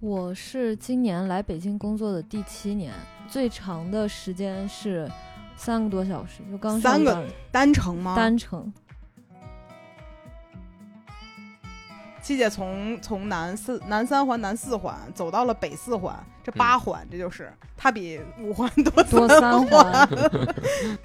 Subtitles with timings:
[0.00, 2.92] 我是今年来北京工作的第七年，
[3.28, 5.10] 最长的时间是
[5.56, 8.14] 三个多小时，就刚上三个单程吗？
[8.14, 8.70] 单程。
[12.22, 20.08] 七姐从从南四南三环、南四环走到了北四环，这八环，这就是她比五环多多三三环。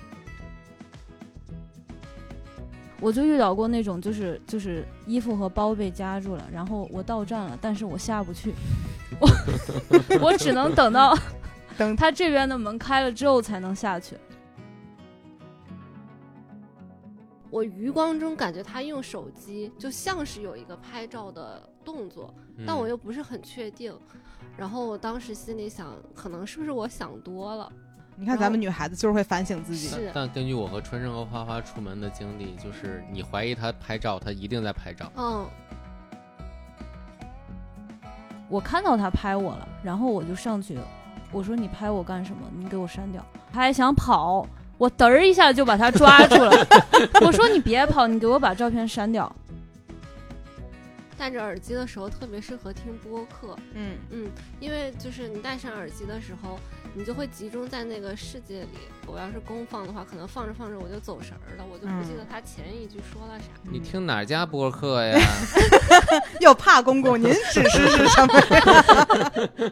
[2.99, 8.53] 我就遇到过那种，就是就是衣服和包被夹住了，然后我到站了，但是我下不去，
[9.19, 9.27] 我
[10.31, 11.13] 我只能等到
[11.77, 14.15] 等他这边的门开了之后才能下去。
[17.49, 22.33] 我余光中感觉他用手机就像是有一个拍照的动作，
[22.65, 23.93] 但我嗯又不是很确定。
[24.55, 27.69] 然后我当时心里想，可能是不是我想多了？
[28.21, 29.87] 你看咱们女孩子就是会反省自己。
[29.87, 35.11] 是但根据我和春生和花花出门的经历，就是你怀疑他拍照，他一定在拍照。
[35.15, 35.43] 嗯，
[38.47, 40.77] 我看到他拍我了，然后我就上去，
[41.31, 42.47] 我说你拍我干什么？
[42.55, 43.25] 你给我删掉。
[43.51, 44.45] 他还想跑，
[44.77, 46.51] 我嘚儿一下就把他抓住了。
[47.25, 49.35] 我说你别跑，你给我把照片删掉。
[51.17, 56.59] 戴着耳机的时候特别适合听播客，嗯，嗯，因为就是你戴上耳机的时候，
[56.93, 58.69] 你就会集中在那个世界里。
[59.07, 63.45] 我要是公放的话，可能放着放着我就走神儿了，我就不记得嗯他前一句说了啥。
[63.71, 65.17] 你听哪家播客呀？
[66.41, 68.61] 又怕公公，您指示是什么呀？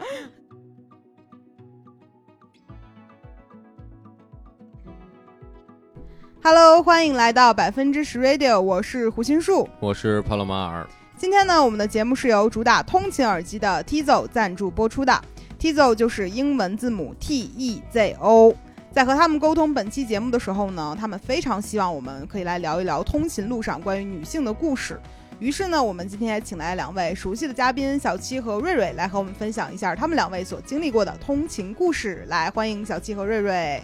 [6.42, 9.68] Hello，欢迎来到百分之十 Radio，我是胡心树。
[9.78, 10.88] 我是帕洛马尔。
[11.18, 15.22] 今天呢，我们的节目是由主打通勤耳机的 Tizo 赞助播出的。
[15.60, 18.54] Tizo 就是英文字母 T E Z O。
[18.92, 24.98] 在和他们沟通本期节目的时候呢，他们非常希望我们可以来聊一聊通勤路上关于女性的故事。
[25.38, 32.24] 于是呢，我们今天也请来两位熟悉的嘉宾小七和瑞瑞来和我们分享一下他们两位所经历过的通勤故事。
[32.28, 33.82] 来，欢迎小七和瑞瑞。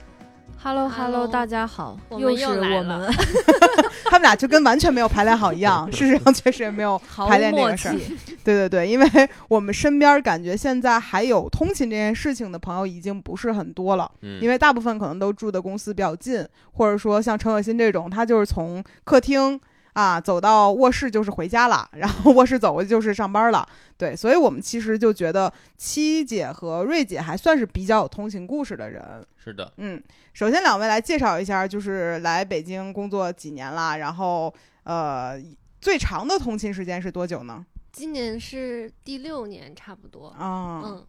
[0.62, 3.15] Hello Hello，大家好，我们是又来了我们
[4.05, 7.94] 他们俩就跟完全没有排练好一样， 事实上确实也没有排练这个事儿。
[8.43, 9.06] 对对对，因为
[9.49, 19.61] 我们身边感觉现在还有通勤这件事情的朋友已经不是很多了，嗯，因为大部分可能都住的公司比较近，或者说像陈可辛这种，他就是从客厅
[19.96, 23.66] 啊走到卧室就是回家了，然后卧室走过去就是上班了。
[23.96, 29.26] 对，所以我们其实就觉得七姐和瑞姐还算是比较有通勤故事的人。
[29.42, 30.02] 是的，嗯，
[30.34, 34.52] 首先两位来介绍一下，就是来北京工作几年啦，然后
[34.84, 35.40] 呃
[35.80, 37.64] 最长的通勤时间是多久呢？
[37.90, 40.28] 今年是第六年，差不多。
[40.28, 41.06] 啊、嗯，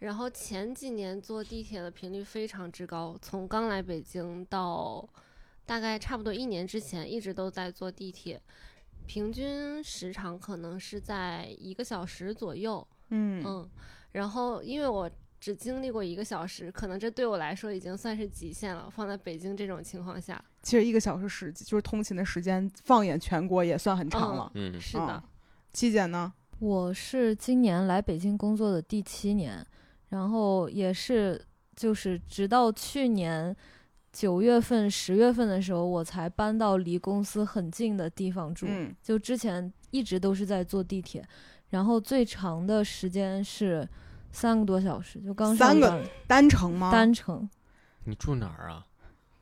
[0.00, 5.08] 然后前几年坐地铁的频率非常之高，从刚来北京到
[5.66, 8.40] 大概差不多一年之前，一直都在坐地铁，
[9.06, 12.86] 平均时长可能是在一个小时左右。
[13.10, 13.68] 嗯嗯，
[14.12, 18.88] 然后因为我只经历过一个小时，可能这对我来说已经算是极限了。
[18.88, 24.50] 放在北京这种情况下，其实一个小时时就是通勤的时间，放眼全国也算很长了。
[24.54, 25.24] 嗯，是的啊，
[25.72, 26.32] 七姐呢？
[26.58, 29.64] 我是今年来北京工作的第七年，
[30.08, 31.44] 然后也是
[31.76, 33.54] 就是直到去年
[34.18, 38.64] 九月份、十月份的时候，我才搬到离公司很近的地方住。
[38.66, 41.22] 嗯就之前一直都是在坐地铁，
[41.68, 43.86] 然后最长的时间是
[44.32, 46.90] 三个多小时，就刚三个上单程吗？
[46.90, 47.46] 单程。
[48.04, 48.86] 你住哪儿啊？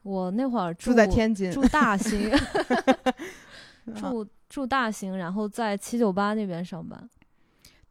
[0.02, 7.08] 我那会儿住在天津，住大兴， 啊 住住大兴，然后在七九八那边上班。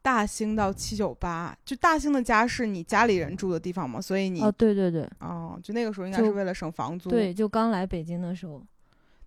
[0.04, 3.98] 大兴到七九八，就大兴的家是你家里人住的地方嘛？
[3.98, 7.08] 所以你哦，对对对哦，就那个时候应该是为了省房租。
[7.08, 8.62] 对，，就刚来北京的时候。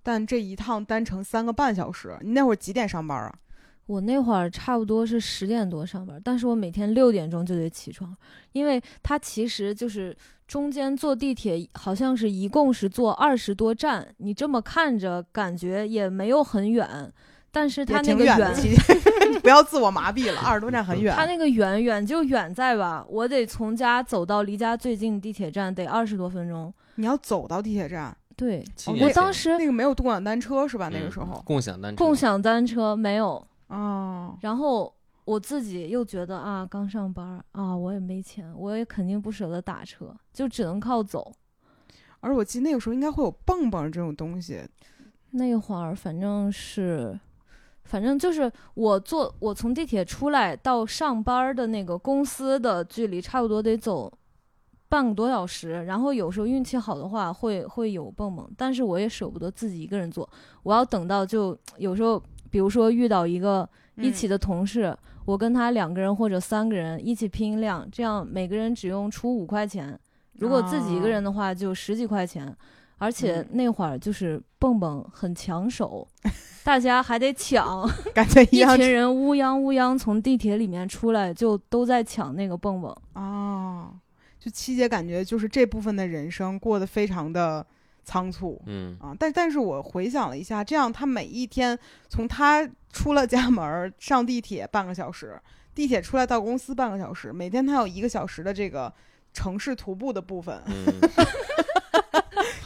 [0.03, 3.33] 但这一趟单程三个半小时，你那会儿几点上班啊？
[3.87, 8.15] 我那会儿差不多是十点多上班，但是我每天六点钟就得起床，
[8.51, 10.15] 因为它其实就是
[10.47, 17.11] 中间坐地铁，好像是一共是坐二十多站，你这么看着感觉也没有很远，
[17.51, 18.53] 但是它那个远
[19.41, 21.15] 不要自我麻痹了，二十多站很远。
[21.15, 26.73] 它那个远远就远在吧，我得从家走到离家最近的地铁站得二十多分钟。
[26.95, 28.63] 你要走到地铁站，对，
[28.99, 30.89] 我当时那个没有共享单车是吧？
[30.91, 34.93] 那个嗯时候共享单车，共享单车没有，哦，然后
[35.25, 41.31] 我自己又觉得啊，刚上班儿啊，我也没钱，我也肯定不舍得打车，就只能靠走。
[42.19, 44.61] 而我记得那个时候应该会有蹦蹦这种东西，
[45.31, 47.17] 那会儿反正是，
[47.87, 54.11] 反正就是我坐我从地铁出来到上班儿的那个公司的距离，差不多得走
[54.89, 55.85] 半个多小时。
[55.85, 60.29] 然后有时候运气好的话会会有蹦蹦，但是我也舍不得自己一个人坐，
[60.63, 64.95] 我要等到就有时候，比如说遇到一个一起的，同事，
[65.25, 69.99] 我跟他两个人或者三个人一起拼量，这样每个人只用出五块钱。
[70.33, 72.55] 如果自己一个人的话，就十几块钱。
[72.97, 76.07] 而且嗯那会儿就是蹦蹦很抢手，
[76.63, 82.95] 大家还得抢， 感觉一一样群人乌泱乌泱从地铁里面出来，就都在抢那个蹦蹦。
[83.13, 83.91] 哦，
[84.39, 87.65] 就七姐感觉就是这部分的人生过得非常的
[88.03, 88.61] 仓促。
[88.65, 91.77] 嗯，啊，但但是我回想了一下，这样他每一天
[92.09, 95.39] 从他出了家门儿上地铁半个小时，
[95.75, 98.91] 地铁出来到公司半个小时，每天他有一个小时的这个
[99.33, 100.99] 城市徒步的部分，嗯，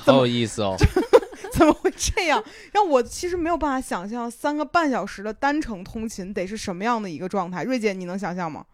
[0.06, 0.76] 好有意思哦。
[1.54, 2.44] 怎么会这样？
[2.74, 7.64] 让我其实没有办法想象三个半小时的单程通勤得是什么样的一个状态。
[7.64, 8.66] 瑞姐，你能想象吗？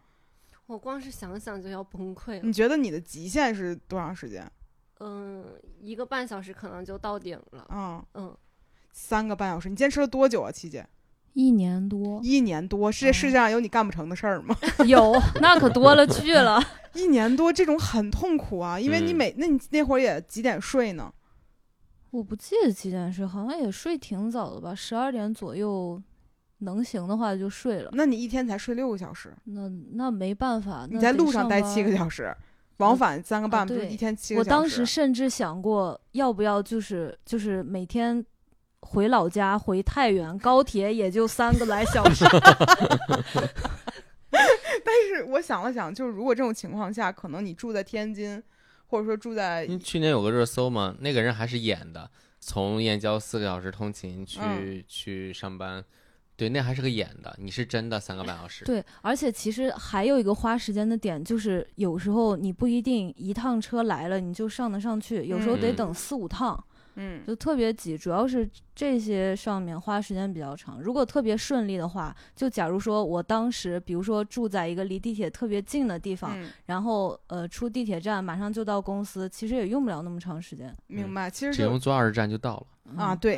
[0.66, 2.40] 我光是想想就要崩溃了。
[2.42, 4.50] 你觉得你的极限是多长时间？
[5.00, 5.44] 嗯，
[5.80, 7.66] 一个半小时可能就到顶了。
[7.70, 8.36] 嗯，嗯，
[8.92, 10.86] 三个半小时，你坚持了多久啊，七姐？
[11.34, 14.56] 一年多一年多，是这世界上有你干不成的事儿吗？
[14.86, 16.60] 有，那可多了去了。
[16.94, 21.12] 一年多，这种很痛苦啊，因为你嗯每，那你那会儿也几点睡呢？
[22.10, 26.02] 我不记得几点睡，好像也睡挺早的吧，十二点左右，
[26.58, 27.90] 能行的话就睡了。
[27.92, 31.94] 那你一天才睡六个小时，那那没办法，你在路上待七个。
[31.96, 32.34] 小时，
[32.78, 34.48] 往返三个半，不是对一天七个小时？
[34.48, 38.24] 我当时甚至想过，要不要就是就是每天
[38.80, 42.24] 回老家回太原，高铁也就三个来小时。
[44.30, 48.42] 但是我想了想，就是如果这种情况下，可能你住在天津，
[48.88, 55.84] 或者说住在去年有个热搜嘛，那个人还是演的，从燕郊四个小时通勤去、嗯去上班，
[56.36, 58.64] 对，那还是个演的，你是真的三个半小时。
[58.64, 66.54] 对，而且其实还有一个花时间的点，就是有时候你不一定一趟车来了你就上得上去，有时候得嗯等四五趟。
[66.56, 66.64] 嗯
[67.26, 70.80] 就特别挤，主要是这些上面花时间比较长。
[70.80, 80.74] 如果特别顺利的话，就假如说我当时，比如说住在一个离地铁特别近的地方，嗯，然后呃出地铁站马上就到公司，其实也用不了那么长时间。
[80.86, 81.30] 明白。
[81.30, 82.66] 其实只用坐二十站就到了。
[82.96, 83.36] 啊，嗯， 对，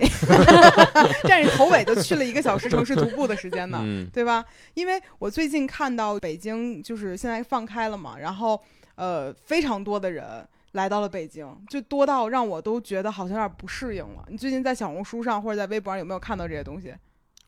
[1.27, 3.81] 站着头尾就去了一个小时城市徒步的时间呢。
[3.83, 4.45] 嗯，对吧？
[4.75, 8.61] 因为我最近看到北京就是现在放开了嘛，然后
[8.95, 14.25] 呃，非常多的人来到了北京，就多到让我都觉得好像有点不适应了。
[14.29, 16.95] 你最近在小红书上或者在微博上有没有看到这些东西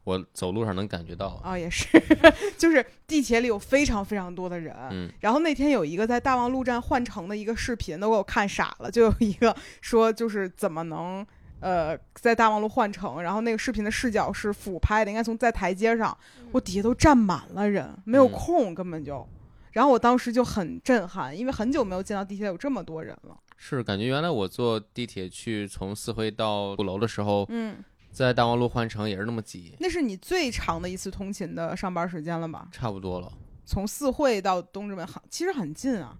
[0.04, 1.40] 我走路上能感觉到。
[1.44, 1.56] 啊？
[1.56, 1.86] 也是，
[2.58, 4.74] 就是地铁里有非常非常多的人。
[4.90, 8.90] 嗯，然后那天有一个在大望路站换乘的一个视频，都给我看傻了。
[8.90, 11.24] 就有一个说，就是怎么能
[11.60, 16.18] 呃在大望路换乘，然后那个视频的视角是俯拍的，应该从在台阶上，
[16.50, 19.24] 我底下都站满了人，没有嗯空根本就。
[19.72, 23.36] 然后我当时就很震撼，因为很久没有见到地铁有这么多人了。
[23.56, 27.76] 是感觉原来我坐地铁去从四惠到鼓楼的时候，嗯，
[28.10, 32.68] 在大望路换乘也是那么挤，那是你最长的一次通勤的上班时间了吧？
[32.72, 33.32] 差不多了。
[33.64, 36.18] 从四惠到东直门，很其实很近啊，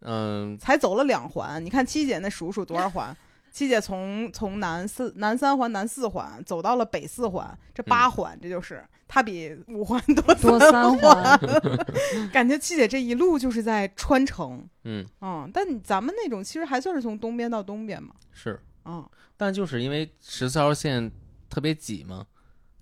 [0.00, 1.64] 嗯，才走了两环。
[1.64, 3.16] 你看七姐那数数多少环？
[3.50, 11.40] 七姐从从南四南三环、南四环走到了北四环，这八环，这就是她比五环多多三环，
[12.32, 21.10] 感觉七姐这一路就是在穿城，嗯，嗯，但咱们那种其实还算是从东边到东边嘛，是，嗯，但就是因为十四号线
[21.48, 22.26] 特别挤嘛，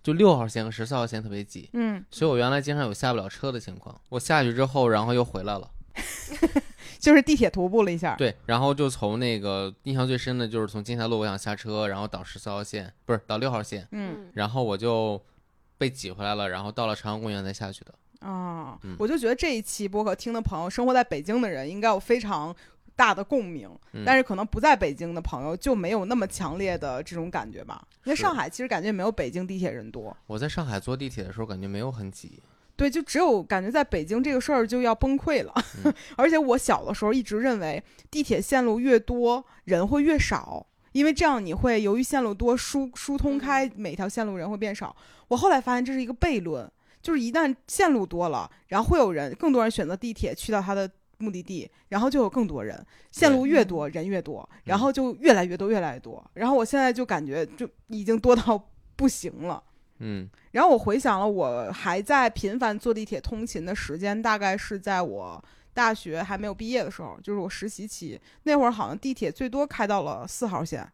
[0.02, 4.00] 就六号线和十四号线特别挤，嗯，所以我原来经常有下不了车的情况。
[4.08, 5.70] 我下去之后，然后又回来了。
[7.06, 15.22] 就是地铁徒步了一下，对，然后就从那个印象最深的就是从金台路我想下车，然后倒十四号线，不是倒六号线，嗯，然后我就
[15.78, 17.94] 被挤回来了，然后到了朝阳公园才下去的。
[18.26, 22.52] 啊、嗯我就觉得这一期播客听的朋友，生活在北京的人应该有非常
[22.96, 27.86] 大的共鸣，嗯但是可能不在北京的朋友就没有那么强烈的这种感觉吧。
[28.02, 32.42] 因为上海其实感觉没有北京地铁人多，我在上海坐地铁的时候感觉没有很挤，
[32.76, 35.52] 对，就只有感觉在北京这个事儿就要崩溃了。
[35.85, 44.95] 嗯 而且我小的时候一直认为，地铁线路越多，人会越少，因为这样你会由于线路多疏疏通开每条线路人会变少。
[45.28, 50.90] 我后来发现这是一个悖论，就是一旦线路多了，然后会有人更多人选择地铁去到他的。
[51.18, 52.78] 目的地，然后就有更多人，
[53.11, 56.23] 线路越多，人越多，然后就越来越多，越来越多。
[56.35, 58.62] 然后我现在就感觉就已经多到
[58.97, 59.62] 不行了。
[59.98, 65.42] 嗯然后我回想了，我还在频繁坐地铁通勤的时间，大概是在我
[65.74, 70.86] 大学还没有毕业的时候，就是我实习期那会儿，好像地铁最多开到了四号线，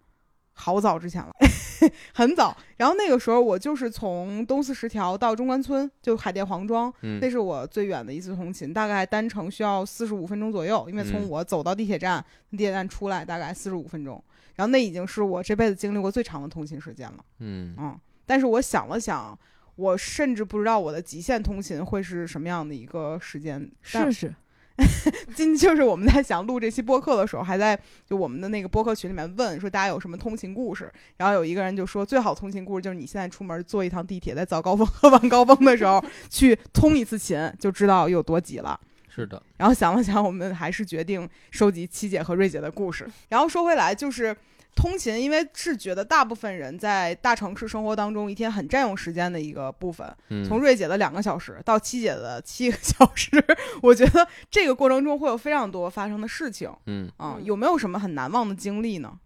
[0.53, 1.33] 好早之前了，
[2.13, 2.57] 很早。
[2.77, 14.23] 然后那个时候我就是从东四十条到中关村，就海淀黄庄，嗯那是我最远的一次通勤，大概单程需要四十五分钟左右，因为从嗯我走到地铁站，地铁站出来大概四十五分钟。
[14.55, 17.25] 然后那已经是我这辈子经历过最长的通勤时间了。
[17.39, 17.99] 嗯嗯，
[18.33, 19.39] 但是我想了想，
[19.77, 23.71] 我甚至不知道我的极限通勤会是什么样的一个时间。
[23.93, 24.35] 但试试。
[25.37, 38.81] 今就是我们在想录这期播客的时候，还在就我们的那个播客群里面问说大家有什么通勤故事，然后有一个人就说最好通勤故事就是你现在出门坐一趟地铁，在早高峰和晚高峰的时候 去通一次勤，就知道有多挤了。
[39.15, 43.07] 是的，然后想了想，我们还是决定收集七姐和瑞姐的故事。
[43.29, 44.35] 然后说回来，就是
[44.75, 50.11] 通勤，因为是觉得大部分人在大城市生活当中一天很占用时间的一个部分。
[50.29, 53.31] 嗯，从瑞姐的两个小时到七姐的七个小时，
[53.83, 59.19] 我觉得这个过程中会有非常多发生的事情嗯，啊、嗯有没有什么很难忘的经历呢？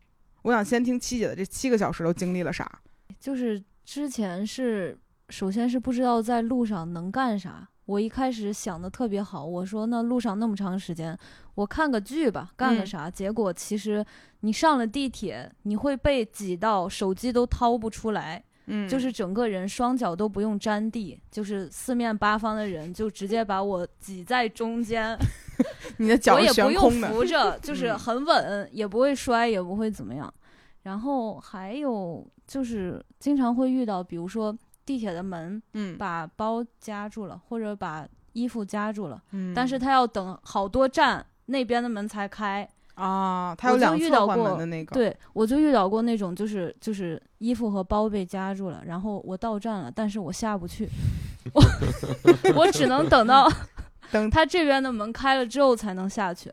[0.43, 2.81] 我想先听七姐的这七个小时都经历了啥？
[3.19, 4.99] 就是之前是，
[5.29, 7.69] 首先是不知道在路上能干啥。
[7.87, 11.17] 我一开始想的特别好，我说那路上那么长时间，
[11.55, 13.09] 我看个剧吧，干个嗯啥？
[13.11, 14.05] 结果其实
[14.41, 25.17] 你上了地铁，你会被挤到手机都掏不出来，嗯，就是整个人双脚都不用沾地，就是四面八方的人就直接把我挤在中间，
[25.99, 30.33] 你的脚也不用扶着，就 是嗯很稳，也不会摔，也不会怎么样。
[30.83, 42.67] 然后还有就是经常会遇到，比如说地铁的门嗯把包夹住了，或者把衣服夹住了，嗯，但是他要等好多站那边的门才开。
[42.95, 50.89] 啊，他就两侧换遇到过门的那个，对我就遇到过那种，就是就是衣服和包被夹住了，然后我到站了，但是我下不去，
[51.53, 51.63] 我
[52.57, 53.47] 我只能等到
[54.11, 56.51] 等他这边的门开了之后才能下去。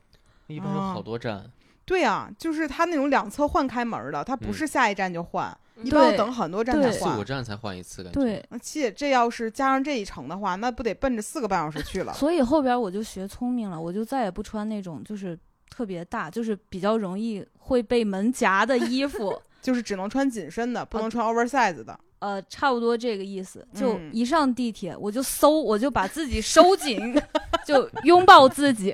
[0.48, 1.50] 一般有好多站，
[1.86, 7.24] 对啊、就是它那种两侧换开门的，它不嗯是下一站就换，嗯一般要等很多站才换四五。
[7.24, 8.20] 站才换一次，感觉。
[8.20, 12.14] 对，那七姐，这要是加上这一程的话，那不得奔着四个半小时去了？
[12.14, 15.38] 所以后边我就学聪明了，我就再也不穿那种就是
[15.70, 19.38] 特别大，就是比较容易会被门夹的衣服。
[19.62, 21.98] 就是只能穿紧身的，不啊能穿 oversize 的。
[22.20, 23.66] 呃，差不多这个意思。
[23.74, 27.14] 就嗯一上地铁，我就搜，我就把自己收紧，
[27.66, 28.94] 就拥抱自己。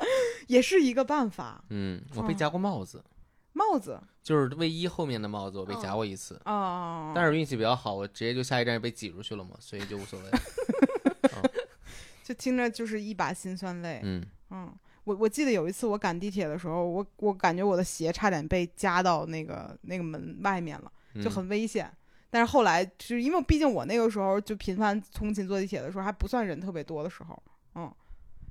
[0.48, 1.62] 也是一个办法。
[1.68, 3.04] 嗯，我被哦夹过帽子，
[3.52, 6.40] 帽子就是卫衣后面的帽子，我被夹哦过一次。
[6.44, 10.30] 啊，但是运气比较好，我直接就下一站被挤出去了嘛，所以就无所谓。
[12.24, 14.00] 就听着就是一把辛酸泪。
[14.04, 14.72] 嗯，嗯，
[15.04, 21.90] 我我记得有一次我赶地铁的时候，我我感觉我的鞋差点被夹到那个那个门外面了，就嗯很危险。
[22.32, 27.42] 但是后来就是因为毕竟我那个时候就频繁通勤坐地铁的时候，还不算人特别多的时候，
[27.74, 27.92] 嗯。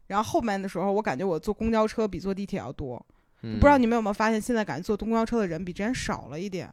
[0.09, 3.03] 然后后面的时候，我感觉我坐公交车比坐地铁要多。
[3.41, 6.69] 嗯不知道你们有没有发现，现在感觉坐公交车的人比之前少了一点，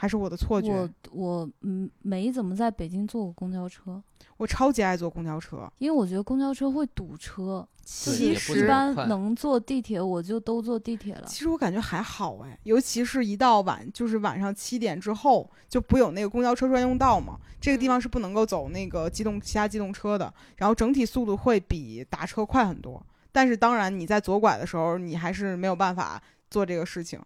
[0.00, 0.70] 还是我的错觉？
[0.70, 4.00] 我我嗯没怎么在北京坐过公交车，
[4.36, 5.68] 我超级爱坐公交车。
[5.78, 7.66] 因为我觉得公交车会堵车。
[7.82, 11.24] 其实一实般能坐地铁，我就都坐地铁了。
[11.26, 23.02] 其实我感觉还好哎，尤其是一到晚，就是晚上七点之后，就不有那个公交车专用道嘛，这个地方是不能够走那个机动其他机动车的，然后整体速度会比打车快很多。
[23.32, 27.18] 但是当然你在左拐的时候，你还是没有办法做这个事情，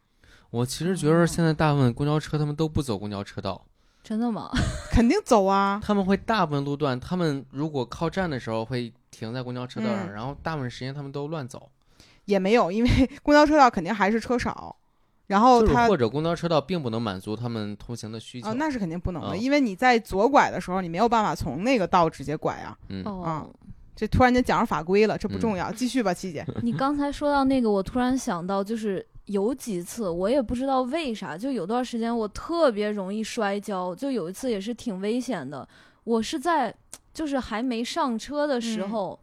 [0.52, 3.64] 我其实觉得现在大部分公交车他们都不走公交车道，
[4.04, 4.50] 真的吗？
[4.92, 5.80] 肯定走啊。
[5.82, 11.70] 他们会大部分路段，他们如果靠站的时候会停在公交车道上，嗯然后大部分时间他们都乱走，
[12.26, 14.76] 也没有，因为公交车道肯定还是车少，
[15.26, 18.48] 然后就是它或者公交车道并不能满足他们通行的需求。
[18.48, 22.76] 啊、那是肯定不能的，啊因为你在左拐的时候，你没有办法从那个道直接拐啊。
[22.90, 23.50] 嗯，哦，
[23.96, 26.44] 这突然间讲上法规了，这不嗯重要，继续吧，七姐。
[26.62, 35.66] 你刚才说到那个，我突然想到，就是有几次我也不知道为啥，就有段时间我特别容易摔跤，就有一次也是挺危险的。
[36.04, 36.74] 我是在
[37.14, 39.20] 就是还没上车的时嗯候，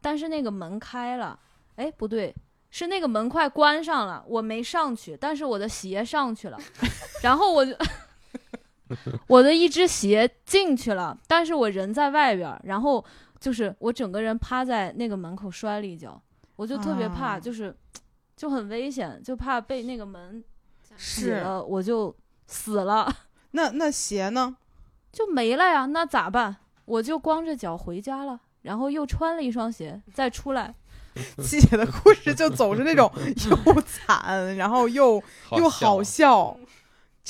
[0.00, 1.38] 但是那个门开了，
[1.76, 2.34] 哎，不对。
[2.72, 6.56] 是那个门快关上了，我没上去，但是我的鞋上去了，
[7.20, 7.74] 然后我就
[9.26, 13.04] 我的一只鞋进去了，但是我人在外边儿，然后
[13.40, 16.22] 就是我整个人趴在那个门口摔了一跤，
[16.54, 17.74] 我就特别怕，啊就是
[18.40, 20.42] 就很危险，就怕被那个门
[20.96, 22.16] 挤了，我就
[22.46, 23.14] 死了，
[23.52, 24.56] 那那鞋呢？
[25.12, 25.84] 就没了呀。
[25.84, 26.56] 那咋办？
[26.86, 30.74] 我就光着脚回家了，然后又穿了一双鞋再出来。
[31.44, 33.12] 七姐的故事就总是那种
[33.66, 35.22] 又惨，然后又
[35.58, 36.56] 又好笑。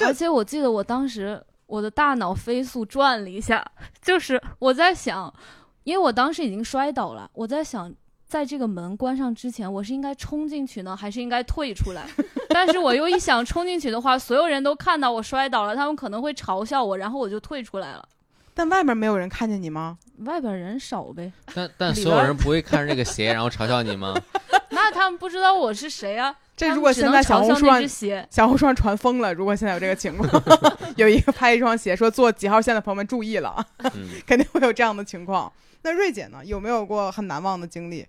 [0.03, 3.69] 而且我记得我当时我的大脑飞速转了一下，
[4.01, 5.35] 就是我在想，
[5.83, 7.93] 因为我当时已经摔倒了，我在想，
[8.31, 12.07] 在这个门关上之前，我是应该冲进去呢，还是应该退出来？
[12.49, 18.09] 但是我又一想，冲进去的话，所有人都看到我摔倒了，他们可能会嘲笑我，然后我就退出来了。
[18.55, 19.99] 但外面没有人看见你吗？
[20.19, 24.15] 外边人少呗，但但所有人不会看着这个鞋然后嘲笑你吗？
[24.71, 26.33] 那他他们不知道我是谁啊。
[26.57, 27.89] 这如果现在小红书上
[28.31, 30.31] 小红书上传疯了，如果现在有这个情况，
[30.97, 35.51] 有一个拍一双鞋说坐几号线的朋友们注意了，嗯，肯定会有这样的情况。
[35.83, 36.45] 那瑞姐呢？
[36.45, 38.07] 有没有过很难忘的经历？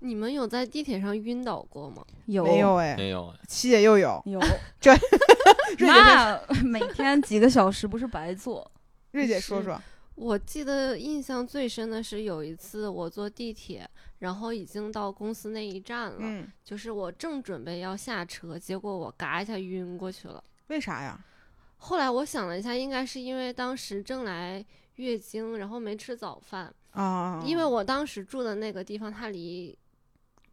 [0.00, 2.04] 你们有在地铁上晕倒过吗？
[2.26, 4.22] 有没有哎，没有哎，七姐又有。
[4.26, 4.40] 有，
[4.80, 4.94] 这
[5.80, 8.70] 那每天几个小时不是白坐？
[9.12, 9.80] 瑞姐说说，
[10.14, 13.88] 我记得印象最深的是有一次我坐地铁，
[14.18, 20.42] 然后已经到公司那一站了，嗯，就是我正准备要下车，结果我嘎一下晕过去了。
[20.68, 21.18] 为啥呀？
[21.78, 24.64] 后来我想了一下，应该是因为当时正来
[24.96, 29.76] 月经，然后没吃早饭，啊，因为我当时住的那个地方它离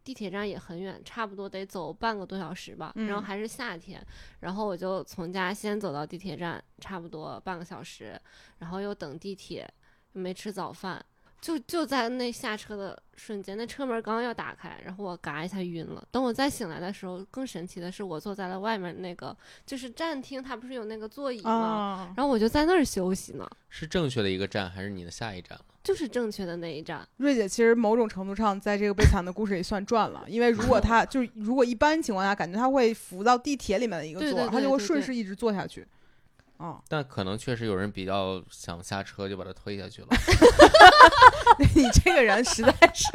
[0.06, 2.94] 地铁站也很远，差不多得走半个多小时吧。
[2.96, 4.02] 然后嗯还是夏天，
[4.40, 8.18] 然后我就从家先走到地铁站，差不多半个小时，
[8.60, 9.68] 然后又等地铁，
[10.14, 11.04] 又没吃早饭。
[11.46, 16.04] 就就在那下车的瞬间，那车门刚要打开，然后我嘎一下晕了。
[16.10, 21.52] 等我再醒来的时候，更神奇的是，我坐在了外面那个就是站厅，它不是有那个座椅吗？
[21.52, 25.66] 啊，然后我就在那儿休息呢，是正确的一个站还是你的下一站了？
[25.84, 27.08] 就是正确的那一站。
[27.18, 35.86] 瑞姐其实某种程度上在这个悲惨的故事里算赚了，因为如果她 就是如果一般情况下，感觉她会扶到地铁里面的一个座儿，对对她就会顺势一直坐下去。
[36.58, 40.08] 啊，但可能确实有人比较想下车，就把他推下去了。
[41.76, 43.08] 你这个人实在是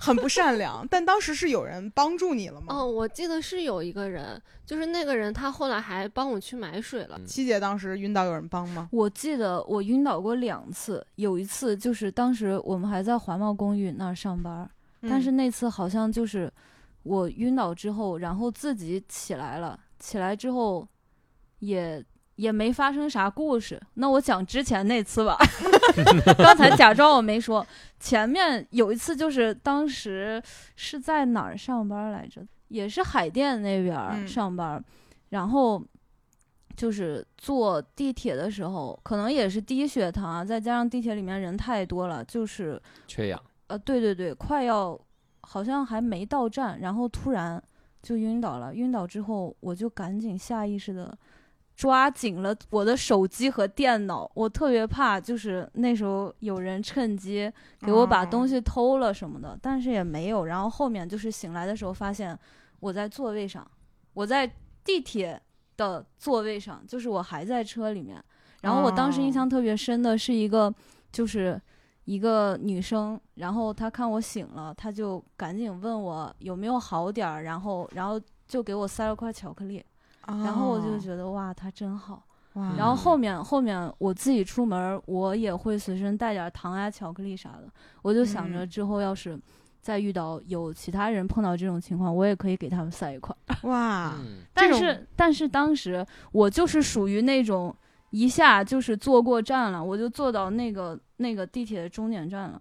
[0.00, 0.86] 很不善良。
[0.88, 2.74] 但当时是有人帮助你了吗？
[2.74, 7.18] 哦，我记得是有一个人，就是那个人，他后来还帮我去买水了。
[7.26, 8.88] 七姐当时晕倒有人帮吗？
[8.92, 14.70] 我记得我晕倒过两次，有一次就是当时我们还在环贸公寓那儿上班儿，
[15.02, 16.52] 但是嗯那次好像就是
[17.04, 20.86] 我晕倒之后，然后自己起来了，起来之后
[21.60, 22.04] 也
[22.38, 23.80] 也没发生啥故事。
[23.94, 25.36] 那我讲之前那次吧，
[26.38, 27.66] 刚才假装我没说。
[28.00, 30.42] 前面有一次就是当时
[30.76, 34.82] 是在哪儿上班来着，也是海淀那边上班，
[35.28, 35.82] 然后。
[36.76, 44.96] 就是坐地铁的时候，可能也是低血糖啊，再加上地铁里面人太多了，就是缺氧，呃，对对对，快要
[45.40, 47.60] 好像还没到站，然后突然
[48.00, 48.72] 就晕倒了。
[48.72, 51.12] 晕倒之后，我就赶紧下意识的
[51.78, 58.60] 抓紧了我的手机和电脑，我特别怕就是那时候有人趁机给我把东西。
[58.60, 60.44] 偷了什么的，但是也没有。
[60.46, 62.36] 然后后面就是醒来的时候发现
[62.80, 63.64] 我在座位上，
[64.12, 64.50] 我在
[64.82, 65.40] 地铁
[65.76, 68.22] 的座位上，就是我还在车里面。
[68.62, 70.74] 然后我当时印象特别深的是一个，
[71.12, 71.58] 就是
[72.04, 79.82] 一个女生，然后她看我醒了，她就赶紧问我有没有好点儿，然后然后就给我塞了块巧克力，
[80.28, 82.22] 然后我就觉得哇，他真好。
[82.54, 87.70] 哇，然后后面后面我自己出门儿，我也会随身带点儿糖啊、巧克力啥的。
[88.02, 89.38] 我就想着嗯之后要是
[89.80, 93.68] 再遇到有其他人碰到这种情况，我也可以给他们塞一块儿。
[93.68, 97.74] 哇，嗯，但是但是当时我就是属于那种
[98.10, 102.60] 一下就是坐过站了，我就坐到那个那个地铁的终点站了，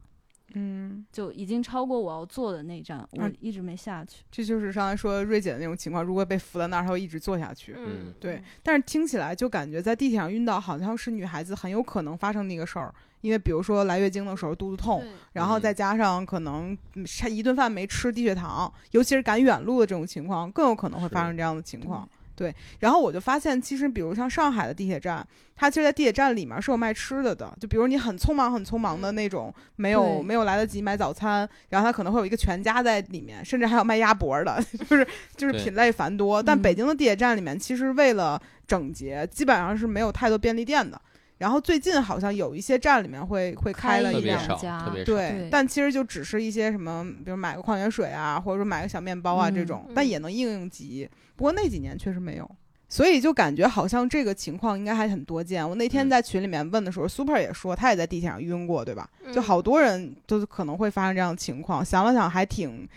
[0.54, 4.24] 嗯，就已经超过我要坐的那站，我嗯一直没下去。
[4.32, 7.76] 这就是刚才说瑞姐的那种情况，如果被扶在那儿，她会一直坐下去。
[7.78, 12.94] 嗯对，但是听起来就感觉在地铁上晕倒，好像是女孩子很有可能发生的一个事儿。
[13.22, 22.08] 因为比如说来月经的时候肚子痛，然后再加上可能嗯吃一顿饭没吃低血糖，尤其是赶远路的这种情况，更有可能会发生这样的情况。
[22.38, 27.52] 对，然后我就发现，其实比如像上海的地铁站，它其实，在地铁站里面是有卖吃的的。
[27.60, 36.44] 就比如你很匆忙、很匆忙的那种，没有没有来得及买早餐，然后它可能会有一个全家在里面，甚至还有卖鸭脖的， 就是就是品类繁多。
[36.44, 41.02] 但嗯北京的地铁站里面，其实为了整洁，基本上是没有太多便利店的。
[41.38, 45.06] 然后最近好像有一些站里面会会开了一两特别少，家特别少。
[45.06, 51.08] 对，对但其实就只是一些什么，比如买个矿泉水啊，或者说买个小面包啊、这嗯种，嗯但也能应应急。
[51.36, 52.50] 不过那几年确实没有，
[52.90, 55.68] 所以就感觉好像这个情况应该还很多见。
[55.68, 59.08] 我那天嗯在群里面问的时候、s u p e r 也说他也在地铁上晕过，对吧？
[59.32, 61.86] 就嗯好多人都可能会发生这样的情况。
[61.86, 62.88] 想了想，还挺。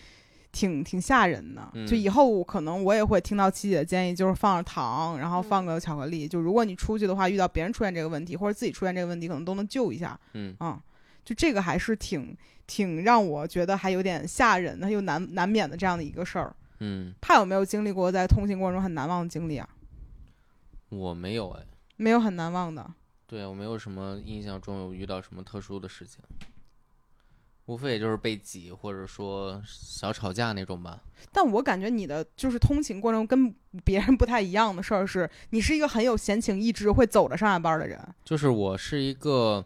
[0.53, 6.27] 挺挺吓人的，嗯就以后可能我也会听到七姐的建议，就是放着糖，然后嗯放个巧克力。
[6.27, 10.19] 就如果你出去的话，遇到别人出现这个问题，或者自己出现这个问题，可能都能救一下。
[10.35, 10.83] 嗯，啊、
[11.25, 12.37] 就这个还是挺
[12.67, 16.55] 挺让我觉得还有点吓人的，又难难免的这样的一个事儿。
[16.81, 19.69] 嗯，他有没有经历过在通行过程中很难忘的经历啊？
[20.89, 21.63] 我没有哎，
[21.97, 22.91] 没有很难忘的，
[23.27, 26.21] 对我没有什么印象中有遇到什么特殊的事情，
[27.71, 31.01] 无非也就是被挤或者说小吵架那种吧。
[31.31, 33.55] 但我感觉你的就是通勤过程中跟
[33.85, 37.97] 别人不太一样的事儿是，你是一个很有闲情逸致，会走着上下班的人。
[38.25, 39.65] 就是我是一个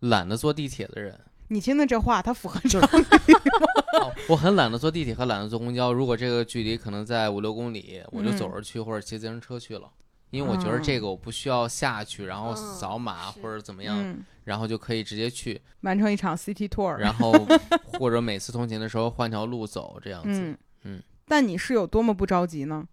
[0.00, 3.04] 懒得坐地铁的人，你听的这话，它符合就常理。
[3.98, 5.92] 哦我很懒得坐地铁和懒得坐公交。
[5.92, 9.90] 如果这个距离可能在五六公里，我就走着去或者骑自行车去了，
[10.30, 16.94] 因为我觉得这个我不需要下去，然后嗯扫码或者怎么样，嗯，然后就可以直接去，完成一场 city tour。
[16.96, 17.32] 然后
[17.98, 20.28] 或者每次通勤的时候换条路走这样子。
[20.40, 22.86] 嗯嗯，但你是有多么不着急呢？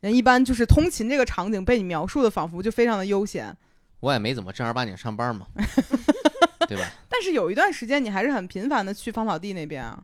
[0.00, 3.56] 人一般就是通勤这个场景被你描述的仿佛就非常的悠闲，
[4.00, 5.46] 我也没怎么正儿八经上班嘛，
[6.66, 6.90] 对吧？
[7.08, 10.02] 但是有一段时间你还是很频繁的去芳草地那边啊。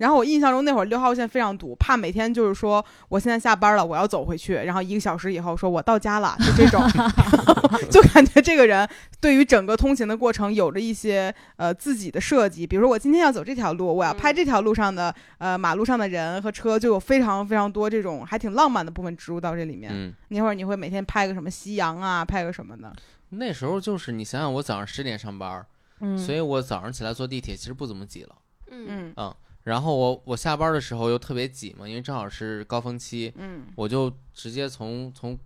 [0.00, 6.80] 然后我印象中那会儿六号线非常堵，怕每天就是说我现在下班了，我要走回去，然后一个小时以后说我到家了，就这种
[7.92, 8.88] 就感觉这个人
[9.20, 19.90] 对于整个通勤的过程有着一些呃自己的设计，比如说我今天要走这条路，我要拍嗯这条路上的呃马路上的人和车，就有非常非常多这种还挺浪漫的部分植入到这里面。
[19.94, 22.90] 嗯，那会儿你会每天拍个什么夕阳啊，拍个什么的，
[23.28, 25.62] 那时候就是你想想，我早上十点上班，
[26.00, 26.16] 嗯。
[26.16, 28.34] 所以我早上起来坐地铁其实不怎么挤了。
[28.70, 29.12] 嗯。
[29.16, 35.38] 嗯然后我我下班的时候又特别挤嘛，因为正好是高峰期，嗯我就直接从从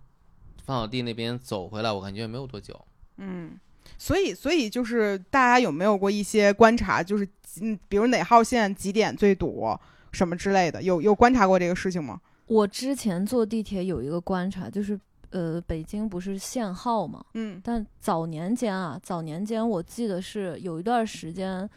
[0.63, 2.79] 芳草地那边走回来，我感觉也没有多久。
[3.17, 3.59] 嗯，
[3.97, 7.27] 所以所以就是大家有没有过一些观察，就是
[7.61, 9.65] 嗯，比如哪号线几点最堵
[10.11, 12.19] 什么之类的，有有观察过这个事情吗？
[12.47, 14.99] 我之前坐地铁有一个观察，就是
[15.31, 21.69] 呃，北京不是限号嘛，嗯但早年间啊，早年间我记得是有一段时间，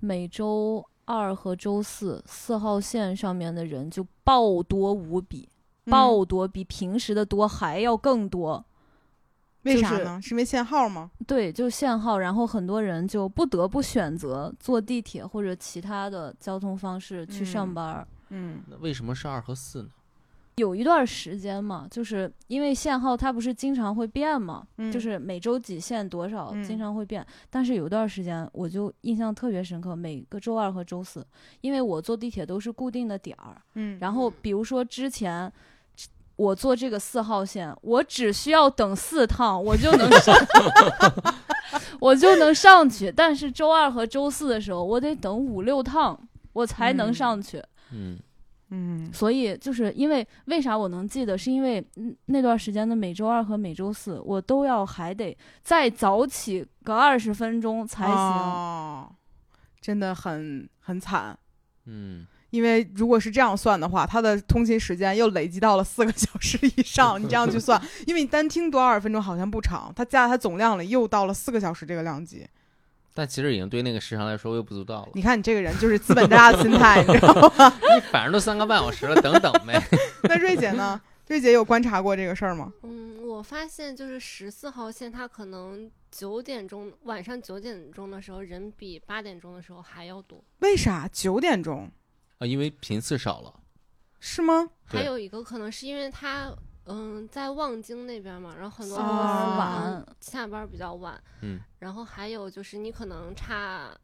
[0.00, 5.48] 每周二和周四四号线上面的人就爆多无比，
[5.86, 8.64] 嗯爆多比平时的多还要更多。
[9.62, 10.20] 为啥呢？
[10.20, 11.10] 是因为限号吗？
[11.24, 18.08] 对，就限号，然后很多人就不得不选择坐地铁或者其他的交通方式去上嗯班儿。
[18.30, 19.88] 嗯那为什么是二和四呢？
[20.56, 27.26] 有一段时间嘛，就是因为限号它不是经常会变嘛，嗯就是每周几限多少，嗯经常会变。
[27.48, 31.26] 但是有一段时间我就印象特别深刻，每个周二和周四，
[31.60, 35.52] 因为我坐地铁都是固定的点儿，嗯，然后比如说之前。
[36.36, 40.34] 我坐这个四号线，我只需要等四趟，我就能上，
[42.00, 43.12] 我就能上去。
[43.12, 46.18] 但是周二和周四的时候，我得等五六趟，
[46.54, 47.58] 我才能嗯上去。
[47.92, 48.18] 嗯，嗯
[49.12, 58.14] 所以就是因为为啥我能记得，是因为嗯那段时间的每周二和每周四，我都要还得再早起个二十分钟才行。
[58.14, 59.12] 哦，
[59.80, 61.38] 真的很很惨。
[61.86, 67.20] 嗯，因为如果是这样算的话，他的通勤时间又累积到了四个小时以上。
[67.22, 72.46] 你这样去算， 因为你单听多二十分钟好像不长，它加它总量里又到了四个小时这个量级。
[73.14, 75.10] 但其实已经对那个时长来说微不足道了。
[75.14, 77.72] 你看你这个人就是资本家的心态，你知道吗？
[77.94, 79.82] 你反正都三个半小时了，等等呗。
[80.24, 81.00] 那瑞姐呢？
[81.28, 82.72] 瑞姐有观察过这个事儿吗？
[82.82, 90.42] 嗯，我发现就是十四号线，它可能九点钟晚上九点钟的时候，人比八点钟的时候还要多。
[90.58, 91.90] 为啥九点钟
[92.38, 93.54] 啊，因为频次少了。
[94.20, 94.68] 是吗？
[94.84, 96.52] 还有一个可能是因为它，
[96.86, 103.96] 嗯，在望京那边嘛，然后很多下公司班可能晚下班比较晚，嗯，然后还有就是你可能差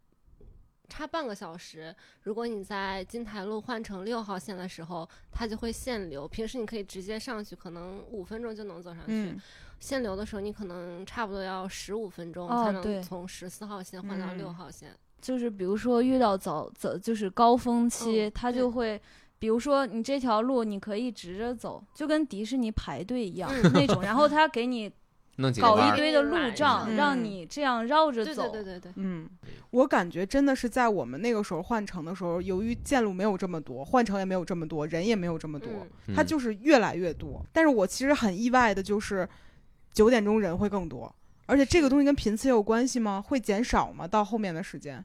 [0.89, 6.29] 差半个小时，如果你在金台路换乘六号线的时候，它就会限流。
[6.29, 9.13] 平时你可以直接上去，可能五分钟就能走上去。
[9.13, 9.41] 嗯
[9.81, 14.93] 限流的时候，你可能差不多要十五分钟哦才能从十四号线换到六嗯号线。
[15.21, 19.01] 就是比如说遇到早早就是高峰期，嗯它就会。
[19.39, 24.93] 比如说，你这条路你可以直着走，就跟迪士尼排队一样、嗯那种，然后他给你。
[25.61, 28.51] 搞一堆的路障，嗯让你这样绕着对走。
[28.51, 29.31] 对对对对，嗯，
[29.71, 35.71] 我感觉真的是在我们那个时候换乘的时候，由于线路没有这么多，换乘也没有这么多，人也没有这么多，
[36.09, 37.41] 嗯它就是越来越多。
[37.53, 39.29] 但是我其实很意外的就是，
[39.93, 41.15] 九点钟人会更多，
[41.47, 43.23] 而且这个东西跟频次有关系吗？
[43.25, 44.09] 会减少吗？
[44.09, 45.05] 到后面的时间？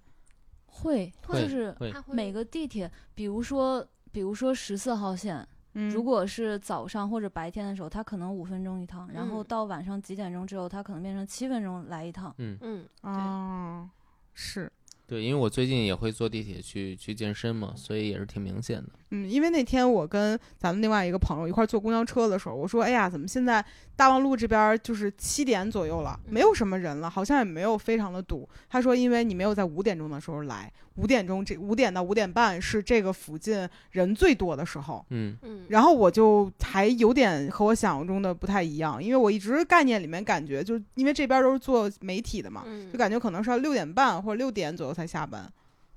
[0.65, 1.75] 会，会就是
[2.07, 12.33] 每个地铁，比如说，比如说十四号线，嗯如果是早上或者白天的时候，它可能五分钟一趟，然后嗯到晚上几点钟之后，它可能变成七分钟来一趟。
[12.37, 13.89] 嗯，嗯，哦，
[14.33, 14.71] 是。
[15.05, 18.89] 对，因为我最近也会坐地铁去去健身嘛，所以也是挺明显的。
[19.13, 23.63] 嗯，因为那天我跟咱们另外一个朋友一块儿坐公交车的时候，我说：“哎呀，怎么现在
[23.95, 45.47] 大望路这边儿就是七点左右了，没有什么人了，好像也没有非常的堵。”他说：“因为你没有在五点钟的时候来，五点钟这五点到五点半是这个附近人最多的时候。”嗯，嗯，然后我就还有点和我想象中的不太一样，因为我一直概念里面感觉，就是因为这边都是做媒体的嘛，嗯就感觉可能是要六点半或者六点左右才下班。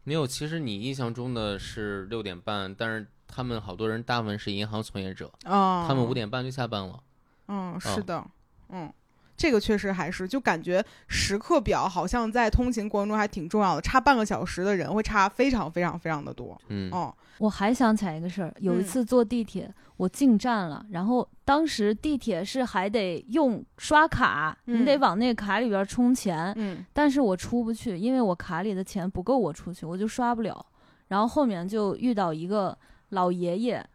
[0.09, 7.03] 没有，其实你印象中的是六点半，但是他们好多人大部分是银行从业者，啊、他们五点半就下班了。
[7.49, 8.25] 嗯，是的，
[8.69, 8.92] 嗯，
[9.37, 16.59] 这个确实还是，就感觉时刻表好像在通勤过程中还挺重要的，差半个小时的人会差非常非常非常的多。
[16.68, 30.64] 嗯，哦，我还想起来一个事儿，有一嗯次坐地铁，我进站了，然后当时地铁是还得用刷卡，嗯你得往那个卡里边充钱，嗯但是我出不去，因为我卡里的钱不够我出去，我就刷不了。
[31.09, 32.77] 然后后面就遇到一个
[33.11, 33.87] 老爷爷，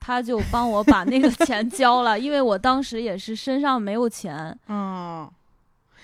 [0.00, 5.30] 他就帮我把那个钱交了， 因为我当时也是身上没有钱，嗯，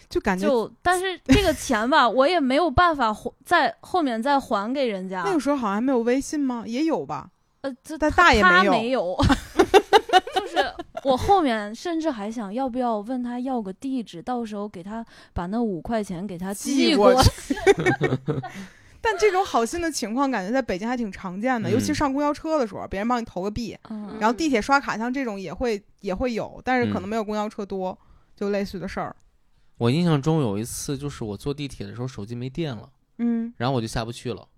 [0.09, 5.23] 就感觉就但是这个钱吧，我也没有办法还在后面再还给人家。
[5.25, 6.63] 那个时候好像还没有微信吗？
[6.67, 7.29] 也有吧？
[7.63, 9.17] 呃，这他他大爷没有没有，
[10.35, 17.57] 就是我后面甚至还想要不要问他要个地址，到时候给他把那五块钱给他寄过过去。
[19.09, 27.97] 但这种好心的情况，感觉在北京还挺常见的，嗯尤其上公交车的时候，别人帮你投个币，嗯，然后地铁刷卡，像这种也会也会有，但是可嗯能没有公交车多，
[28.35, 29.15] 就类似的事儿。
[29.79, 34.49] 我印象中有一次，就是我坐地铁的时候手机没电了，嗯然后我就下不去了。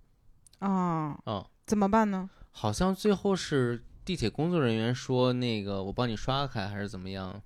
[0.61, 2.31] 啊，嗯，怎么办呢？
[2.53, 7.43] 好像最后是地铁工作人员说那个我帮你刷开还是怎么样，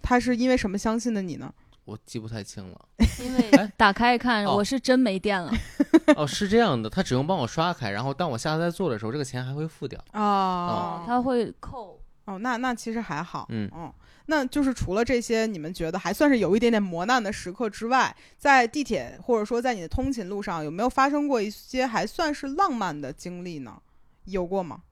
[0.00, 1.52] 他是因为什么相信的你呢？
[1.90, 2.88] 我记不太清了。
[3.20, 5.52] 因为哎打开一看，哦我是真没电了。
[6.16, 9.98] 哦，是这样的，他只用帮我刷开，然后当我下次再做的时候，这个钱还会付掉。
[10.12, 12.00] 哦，他会扣。
[12.26, 13.92] 哦，那那其实还好，嗯哦，
[14.26, 23.80] 那就是除了这些，你们觉得还算是有一点点磨难的时刻之外，在地铁或者说在你的通勤路上，有没有发生过一些还算是浪漫的经历呢？
[24.26, 24.82] 有过吗？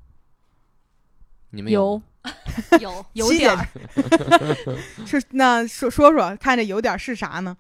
[1.51, 2.01] 你们有
[2.81, 3.67] 有 有点儿，
[5.07, 7.57] 是那说说说，看着有点是啥呢？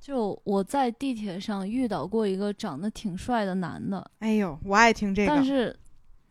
[0.00, 5.76] 就我在地铁上遇到过一个长得挺帅的男的，哎呦，我爱听这个，但是，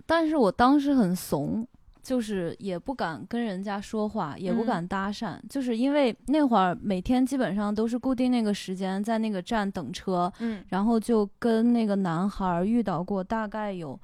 [0.05, 1.67] 但是我当时很怂，
[2.01, 4.65] 就是也不敢跟人家说话，也不嗯。
[4.65, 13.99] 敢搭讪，就是因为那会儿每天基本上都是固定那个时间在那个站等车，嗯然后就跟那个男孩儿遇到过大概有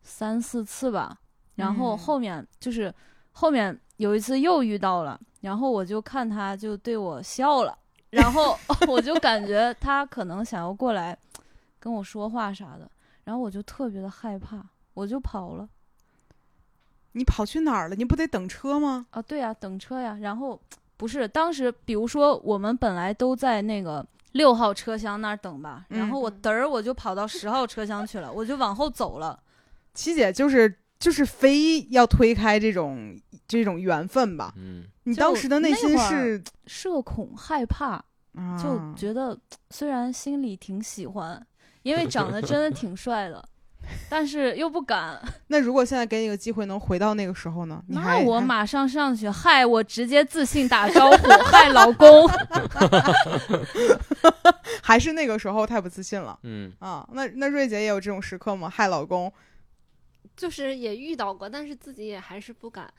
[0.00, 1.18] 三四次吧，
[1.58, 2.92] 然后嗯后面就是
[3.32, 7.76] 后面有一次又遇到了，然后我就看他就对我笑了，
[8.10, 8.56] 然后
[8.88, 11.16] 我就感觉他可能想要过来
[11.78, 12.90] 跟我说话啥的，
[13.24, 15.68] 然后我就特别的害怕，我就跑了
[17.12, 17.96] 你跑去哪儿了？
[17.96, 19.06] 你不得等车吗？
[19.10, 20.60] 啊，对呀、等车呀，然后
[20.96, 24.06] 不是当时比如说我们本来都在那个。
[24.32, 29.42] 六号车厢那儿等吧，然后我嗯嘚儿我就跑到十号车厢去了，我就往后走了。
[29.94, 34.52] 七姐就是就是非要推开这种这种缘分吧？
[34.56, 38.02] 嗯，你当时的内心是社恐害怕，
[38.62, 39.38] 就啊觉得
[39.70, 41.46] 虽然心里挺喜欢，
[41.82, 43.42] 因为长得真的挺帅的，
[44.10, 45.20] 但是又不敢。
[45.48, 47.82] 那如果现在给你个机会能回到那个时候呢？
[47.86, 52.28] 你那我马上上去，嗨，我直接自信打招呼，嗨，老公。
[54.82, 57.06] 还是那个时候太不自信了嗯，啊？
[57.12, 58.68] 那那瑞姐也有这种时刻吗？
[58.68, 59.30] 害老公，
[60.38, 62.90] 就是也遇到过，但是自己也还是不敢。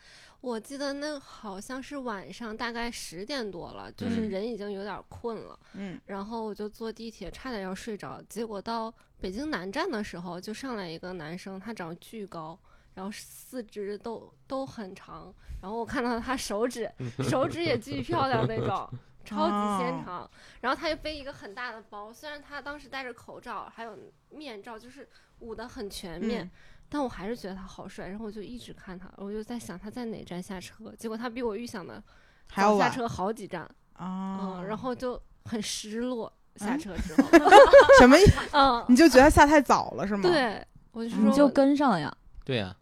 [0.41, 8.21] 我记得那好像是晚上大概十点多了，就是嗯人已经有点困了，嗯然后我就坐地铁，差点要睡着。
[8.29, 12.57] 结果到北京南站的时候，就上来一个男生，他长巨高，
[12.93, 16.89] 然后四肢都都很长，然后我看到他手指
[17.23, 18.89] 手指也巨漂亮那种，
[19.25, 20.31] 超级纤哦长。
[20.61, 23.97] 然后他又背一个很大的包，虽然他当时戴着口罩，还有
[24.29, 26.45] 面罩，就是捂得很全面。
[26.45, 26.51] 嗯
[26.89, 32.03] 但我还是觉得他好帅，然后我就一直看他，我就在想他在哪站下车，结果他比我预想的
[32.49, 33.61] 还要下车好几站，
[33.93, 36.31] 啊嗯，然后就很失落。
[36.55, 37.29] 下嗯车之后，
[38.01, 38.23] 什么意？
[38.51, 42.75] 嗯，你就觉得下太早了是吗？，对，我就说你就跟上呀，对呀、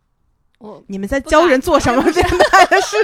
[0.60, 2.98] 我你们在教人做什么 变态的事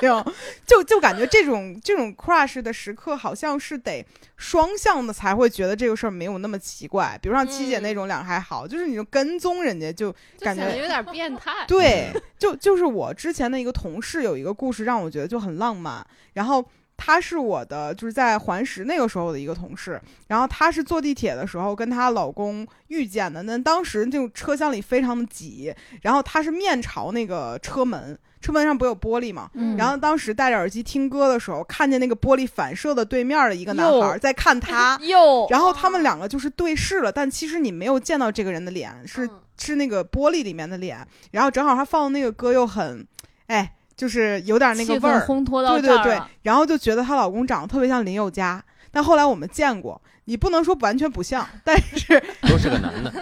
[0.00, 0.34] 情？
[0.66, 4.04] 就就感觉这种这种 crush 的时刻，好像是得
[4.36, 7.18] 双向的才会觉得这个事儿没有那么奇怪。
[7.20, 11.64] 比如像七姐那种两个还好，就是你就跟踪人家就就感觉有点变态。
[11.66, 16.64] 对， 就就是我之前的一个同事有一个故事让我觉得就很浪漫，然后。
[17.02, 23.42] 她是我的，就是在环石那个时候的一个同事，然后她是坐地铁的时候跟她老公遇见的。
[23.44, 29.50] 那当时那种车厢里非常的挤，然后她是面朝那个车门，车门上不有玻璃吗？
[29.54, 43.06] 嗯然后当时戴着耳机听歌的时候，看见那个玻璃反射的对面的一个男哟孩在看她， 哟，然后他们两个就是对视了，但其实你没有见到这个人的脸，是嗯是那个玻璃里面的脸，然后正好他放的那个歌又很，
[43.46, 53.12] 哎，就是有点那个味儿，烘托到对对对这儿了，然后就觉得她老公长得特别像林宥嘉，但后来我们见过，你不能说完全不像，但是 都是个男的，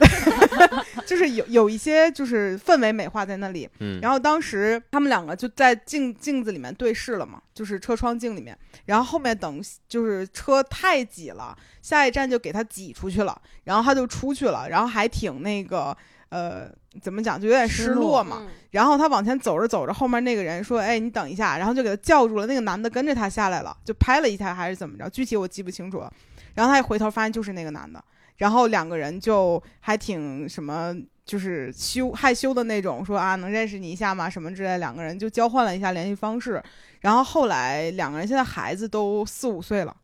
[1.04, 3.68] 就是有有一些就是氛围美化在那里。
[3.80, 8.56] 嗯，然后当时他们两个就在镜镜子里面对视了嘛，就是车窗镜里面。
[8.84, 15.94] 然后后面等就是车太挤了，下一站就给他挤出去了，然后他就出去了，然后还挺那个
[16.30, 18.38] 呃怎么讲，就有点失落嘛。
[18.40, 22.46] 嗯然后他往前走着走着，后面那个人说：“哎，你等一下。”然后就给他叫住了。
[22.46, 26.12] 那个男的跟着他下来了，就拍了一下还是怎么着，具体我记不清楚了。
[26.54, 28.04] 然后他一回头发现就是那个男的，
[28.36, 34.28] 然后两个人就还挺什么，就是羞害羞的那种，说啊能认识你一下吗？
[34.28, 34.76] 什么之类。
[34.76, 36.62] 两个人就交换了一下联系方式。
[37.00, 39.96] 然后后来两个人现在孩子都四五岁了，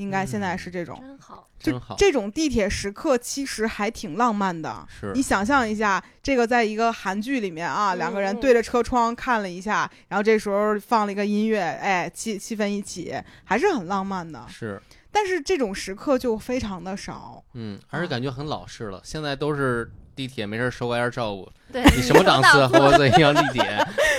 [0.00, 0.98] 应该现在是这种。
[1.00, 4.86] 真好，真好，这种地铁时刻其实还挺浪漫的。
[4.88, 14.44] 是你想象一下，这个在一个韩剧里面啊，嗯两个人对着车窗看了一下，然后这时候放了一个音乐，哎，气气氛一起，还是很浪漫的。
[14.48, 14.80] 是，
[15.12, 17.44] 但是这种时刻就非常的少。
[17.52, 19.00] 嗯，还是感觉很老式了。
[19.04, 22.66] 现在都是地铁没事儿收个点照顾，对你什么档次？
[22.66, 23.62] 和我坐一样地铁，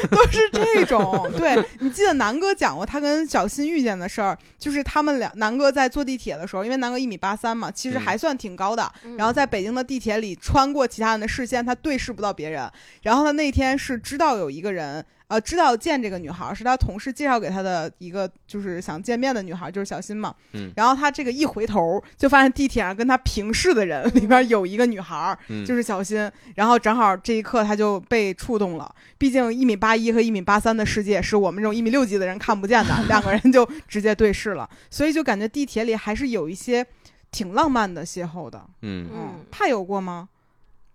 [0.10, 1.32] 都是这种。
[1.38, 8.91] 对你记得南哥讲过他跟小新遇见的事儿，就是他们俩南哥在坐地铁的时候，因为南哥一米八三嘛，其实嗯还算挺高的。
[9.04, 12.69] 嗯然后在北京的地铁里穿过其他人的视线，他对视不到别人。
[13.04, 20.36] 然后他那天是知道有一个人，呃，知道见这个女孩，是他同事介绍给他的一个就是想见面的女孩，就是小新嘛。
[20.52, 26.30] 嗯然后他这个一回头，就发现地铁上跟他平视的人里边有一个女孩，嗯，就是小新。
[26.56, 34.70] 然后正好这一刻他就被触动了，毕竟一米八一和一米八三的世界是我们这种一米六几的人看不见的， 两个人就直接对视了。
[34.89, 36.86] 所以就感觉地铁里还是有一些
[37.32, 38.62] 挺浪漫的邂逅的。
[38.82, 40.28] 嗯，嗯怕有过吗？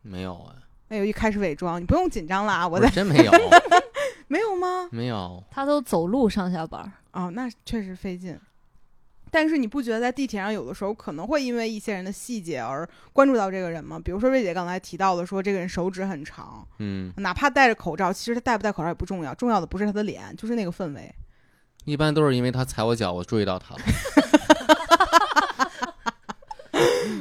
[0.02, 0.52] 没有啊，
[0.88, 2.68] 哎呦，一开始伪装，你不用紧张了啊！
[2.68, 3.32] 我在真没有，
[4.28, 4.88] 没有吗？
[4.90, 8.38] 没有，他都走路上下班儿，哦，那确实费劲。
[9.30, 14.00] 但是你不觉得在地铁上有的时候可能会因为一些人的细节而关注到这个人吗？
[14.02, 21.12] 比如说瑞姐刚才提到的，说这个人手指很长，嗯，哪怕戴着口罩，其实他戴不戴口罩也不重要，重要的不是他的脸，就是那个氛围。
[21.84, 23.80] 一般都是因为他踩我脚，我注意到他了。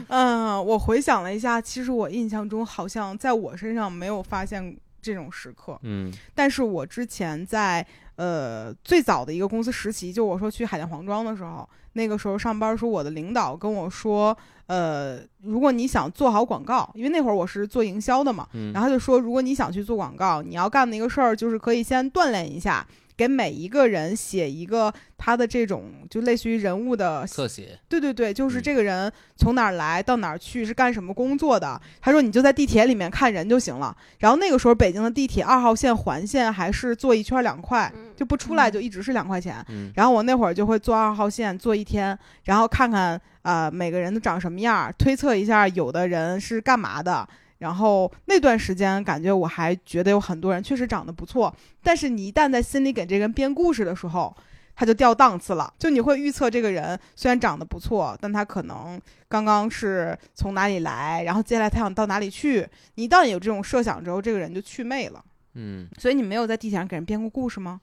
[0.07, 5.79] 嗯，我回想了一下，其实我印象中好像在我身上没有发现这种时刻。
[5.83, 14.35] 嗯但是我之前在呃最早的一个公司实习，就我说去海淀黄庄的时候，那个时候上班的时候，我的领导跟我说，
[14.67, 22.85] 呃，如果你想做好广告，因为那会儿我是做营销的嘛，嗯，然后他就说，如果你想去做广告，你要干的一个事儿就是可以先锻炼一下。
[23.17, 31.79] 给每一个人写一个他的这种就类似于人物的特写，对对对，就是嗯这个人从哪儿来到哪儿去，是干什么工作的。
[32.01, 33.95] 他说你就在地铁里面看人就行了。
[34.19, 39.63] 然后那个时候北京的地铁二号线环线还是坐一圈两块，嗯就不出来嗯就一直是两块钱。
[39.69, 47.27] 嗯然后我那会儿就会坐二号线坐一天，然后看看呃每个人都长什么样儿，推测一下有的人是干嘛的。
[47.65, 51.51] 然后那段时间感觉我还觉得有很多人确实长得不错，
[51.81, 54.31] 但是你一旦在心里给这个人编故事的时候，
[54.75, 55.73] 他就掉档次了。
[55.79, 62.69] 就你会预测这个人虽然长得不错，但他可能刚刚是从哪里来，然后接下来他想到哪里去。
[62.93, 65.25] 你一旦有这种设想之后，这个人就去魅了。
[65.55, 67.81] 嗯，所以你没有在地铁上给人编过故事吗？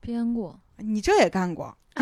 [0.00, 0.58] 编过。
[0.78, 1.76] 你这也干过？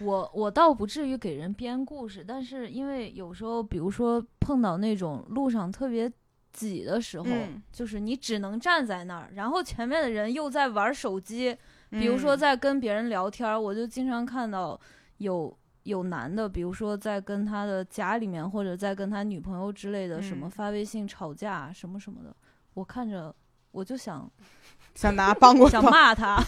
[0.00, 6.10] 我我倒不至于给人编故事，但是因为有时候，比如说碰到那种路上特别
[6.54, 11.54] 挤的时候，嗯就是你只能站在那儿，然后前面的人又在玩手机，
[11.90, 14.80] 比如说嗯在跟别人聊天儿，我就经常看到
[15.18, 22.34] 有有男的，比如说在跟他的家里面或者在跟他女朋友之类的什么嗯发微信吵架什么什么的，
[22.74, 23.34] 我看着
[23.72, 24.30] 我就想
[24.94, 25.84] 想拿帮过 想？
[25.84, 26.40] 骂他，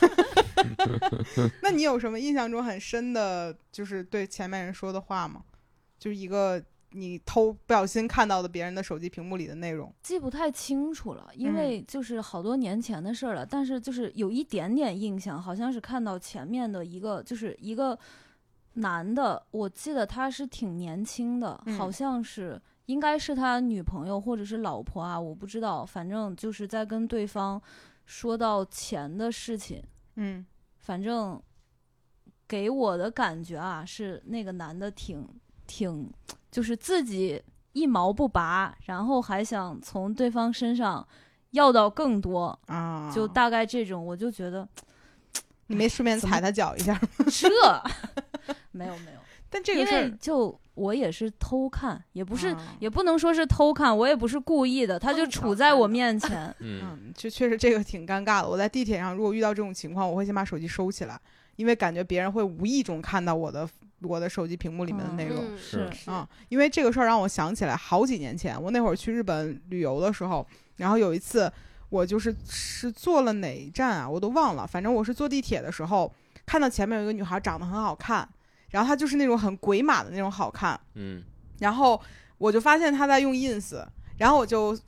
[1.63, 5.43] 那你有什么印象中很深的，就是对前面人说的话吗？
[5.99, 9.93] 就是一个你偷不小心看到的别人的手机屏幕里的内容。
[10.03, 13.45] 记不太清楚了，因嗯为就是好多年前的事儿了。
[13.45, 17.99] 但是就是有一点点印象，好像是看到前面的一个，就是一个
[18.75, 27.61] 男的，我记得他是挺年轻的，嗯好像是应该是他女朋友或者是老婆啊，我不知道，反正就是在跟对方
[28.05, 29.83] 说到钱的事情，
[30.15, 30.47] 嗯
[30.77, 31.43] 反正
[32.47, 35.27] 给我的感觉啊，是那个男的挺
[35.67, 36.09] 挺，
[36.57, 37.39] 就是自己
[37.75, 41.07] 一毛不拔，然后还想从对方身上
[41.51, 44.67] 要到更多，啊，就大概这种，我就觉得
[45.67, 47.01] 你没顺便踩他脚一下吗？
[47.29, 47.47] 这
[48.71, 49.19] 没有没有，
[49.51, 52.49] 但这个因为事儿就我也是偷看，也不是。
[52.49, 56.47] 啊也不能说是偷看，我也不是故意的，他就处在我面 前。
[56.61, 58.49] 嗯，嗯，确确实这个挺尴尬的。
[58.49, 61.21] 我在地铁上如果遇到这种情况，我会先把手机收起来，
[61.57, 63.69] 因为感觉别人会无意中看到我的
[64.03, 65.39] 我的手机屏幕里面的内容。
[65.39, 71.51] 嗯是是啊，因为这个事儿让我想起来好几年前，我那会儿去日本旅游的时候，然后有一次
[71.89, 76.13] 我就是是坐了哪一站啊，我都忘了，反正我是坐地铁的时候
[76.45, 78.29] 看到前面有一个女孩长得很好看，
[78.71, 81.23] 然后她就是那种很鬼马的那种好看，嗯，
[81.61, 82.01] 然后
[82.39, 83.85] 我就发现她在用 ins，
[84.19, 84.79] 然后我就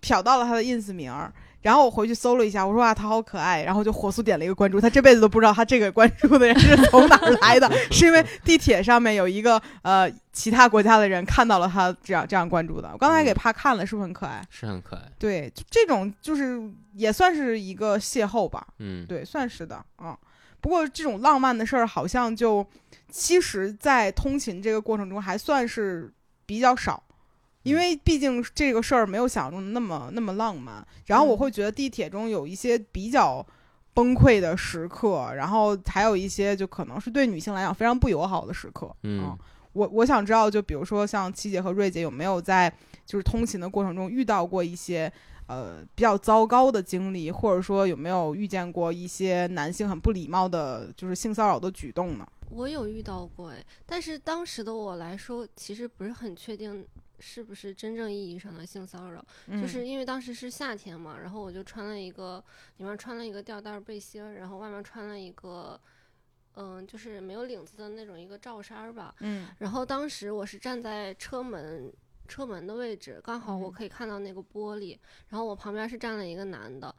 [0.00, 1.32] 瞟到了她的 ins 名儿。
[1.64, 4.78] 然后我回去搜了一下，我说哇，他好可爱，然后就火速点了一个关注。
[4.78, 12.90] 他这辈子都不知道他这个关注的人是从哪儿来的，是因为地铁上面有一个呃其他国家的人看到了他这样这样关注的。
[12.92, 14.46] 我刚才给嗯帕看了，是不是很可爱？
[14.50, 15.02] 是很可爱。
[15.18, 16.60] 对，就这种就是
[16.92, 20.18] 也算是一个邂逅吧，嗯，对，算是的啊、嗯。
[20.60, 22.66] 不过这种浪漫的事儿好像就
[23.10, 26.12] 其实，在通勤这个过程中还算是
[26.44, 27.02] 比较少。
[27.64, 33.44] 因为毕竟这个事儿没有想象中那么那么浪漫，然后我嗯会觉得地铁中有一些比较
[33.92, 38.94] 崩溃的时刻，然后还有一些就可能是对女性来讲非常不友好的时刻。
[39.02, 39.36] 嗯，
[39.72, 42.72] 我我想知道，就比如说像七姐和瑞姐有没有在
[43.04, 45.10] 就是通勤的过程中遇到过一些
[45.46, 52.26] 呃比较糟糕的经历，或者说有没有遇见过一些男性很不礼貌的，就是性骚扰的举动呢？
[52.50, 56.86] 我有遇到过哎，但是当时的我来说，其实不是很确定
[57.26, 59.66] 是不是真正意义上的性骚扰，就嗯。
[59.66, 62.44] 是因为当时是夏天嘛，然后我就穿了一个
[62.76, 65.80] 里面穿了一个吊带儿背心儿，然后外面穿了一个
[66.56, 69.14] 嗯，就是没有领子的那种一个罩衫儿吧。
[69.20, 69.48] 嗯。
[69.58, 71.90] 然后当时我是站在车门
[72.28, 73.72] 车门的位置，刚好我嗯。
[73.72, 74.98] 可以看到那个玻璃，
[75.30, 76.94] 然后我旁边是站了一个男的，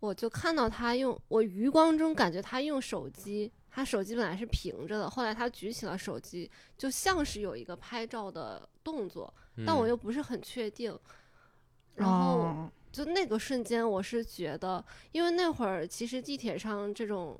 [0.00, 9.32] 我就看到他用我余光中感觉他用手机，他手机本来是平着的，后来他举起了手机，就像是有一个拍照的动作，
[9.64, 10.98] 但我嗯又不是很确定。
[11.94, 17.38] 然后哦就那个瞬间，我是觉得，因为那会儿其实地铁上这种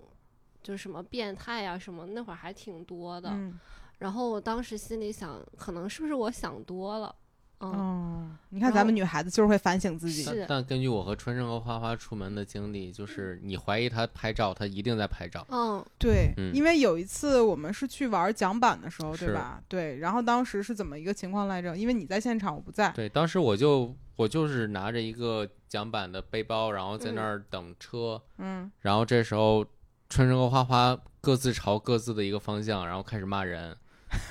[0.63, 3.31] 就是什么变态啊、什么，那会儿还挺多的。
[3.31, 3.59] 嗯
[3.99, 7.13] 然后我当时心里想，可能是不是我想多了？
[7.61, 10.23] 嗯，哦，你看咱们女孩子就是会反省自己。
[10.23, 15.45] 是但但根据我和春生和花花出门的经历，就是你怀疑他拍照，他一定在拍照。
[15.51, 19.61] 嗯，对，嗯因为有一次我们是去玩桨板的时候，对吧？
[19.69, 21.77] 对，然后当时是怎么一个情况来着？
[21.77, 22.91] 因为你在现场，我不在。
[22.91, 29.65] 对，当时我就我就是拿着一个桨板的背包，然后在嗯那儿等车，嗯然后这时候
[30.09, 33.77] 春生和花花各自朝各自的一个方向，然后开始骂人，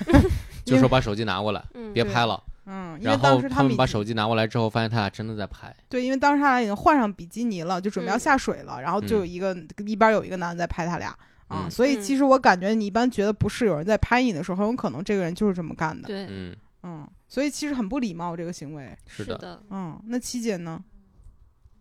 [0.64, 2.42] 就说把手机拿过来，嗯，别拍了。
[2.46, 2.52] 嗯，
[2.98, 5.74] 因为然后当时他们把手机拿过来之后，发现他俩真的在拍。
[5.88, 9.56] 对，因为当时他俩已经换上比基尼了，就准备要嗯下水了，然后就有一个、
[9.86, 11.08] 一边有一个男的在拍他俩
[11.48, 20.82] 啊，嗯所以其实我感觉你一般觉得不是有人在拍你的时候，很有可能这个人就是这么干的，对，嗯，嗯，所以其实很不礼貌这个行为，是的，的，嗯，那七姐呢？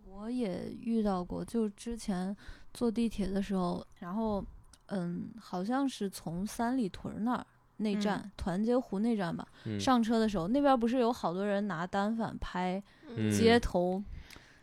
[0.05, 2.35] 我也遇到过，就之前
[2.73, 4.43] 坐地铁的时候，然后
[4.88, 7.45] 嗯，好像是从三里屯那儿
[7.78, 12.82] 那嗯站、团结湖那站吧，嗯，上车的时候，那边不是有好多人拿单反拍
[13.15, 14.01] 嗯街头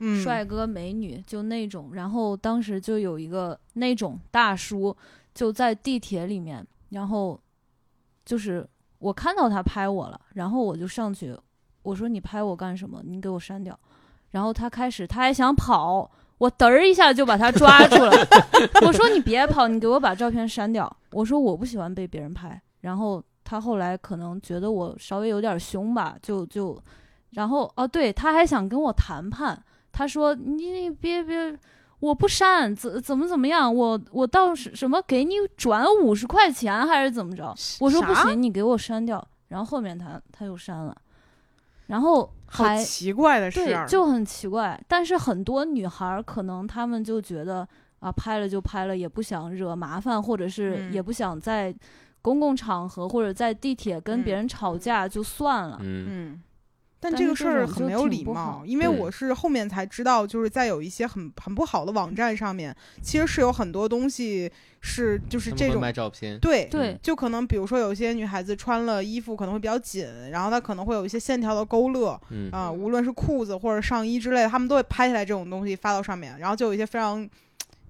[0.00, 1.90] 嗯，帅哥美女，就那种。
[1.94, 4.94] 然后当时就有一个那种大叔
[5.32, 7.40] 就在地铁里面，然后
[8.24, 11.36] 就是我看到他拍我了，然后我就上去，
[11.82, 13.00] 我说你拍我干什么？
[13.04, 13.78] 你给我删掉。
[14.30, 18.12] 然后他开始他还想跑，我嘚儿一下就把他抓住了。
[18.84, 20.94] 我说你别跑，你给我把照片删掉。
[21.12, 22.60] 我说我不喜欢被别人拍。
[22.84, 26.78] 然后他后来可能觉得我稍微有点凶吧，就就，
[27.30, 29.58] 然后哦对，他还想跟我谈判。
[29.90, 31.56] 他说：“你你别别，
[32.00, 33.74] 我不删，怎怎么怎么样？
[33.74, 40.94] 我我到是什么给你转五十块钱还是怎么着？”我说：“不行，你给我删掉。”然后后面他他又删了，
[41.86, 44.78] 然后好还奇怪的事对儿，，就很奇怪。
[44.88, 47.66] 但是很多女孩儿可能她们就觉得
[48.00, 51.72] 啊，拍了就拍了，也不想惹麻烦，或者是嗯也不想在
[52.24, 54.36] 公共场合或者在地铁跟别嗯。
[54.36, 55.78] 人吵架，就算了。
[55.82, 56.06] 嗯。
[56.08, 56.42] 嗯。
[56.98, 64.50] 但但这个事儿很没有礼貌，因为我是后面才知道，就是在有一些很很不好的网站上面，其实是有很多东西
[64.80, 66.38] 是就是这种卖照片。
[66.38, 72.50] 对对，就可能比如说有些女孩子穿了衣服可能会比较紧，然后她可能会有一些线条的勾勒嗯。
[72.50, 77.28] 啊、嗯无论是裤子或者上衣之类的，他们都会拍下来这种东西发到上面，然后就有一些非常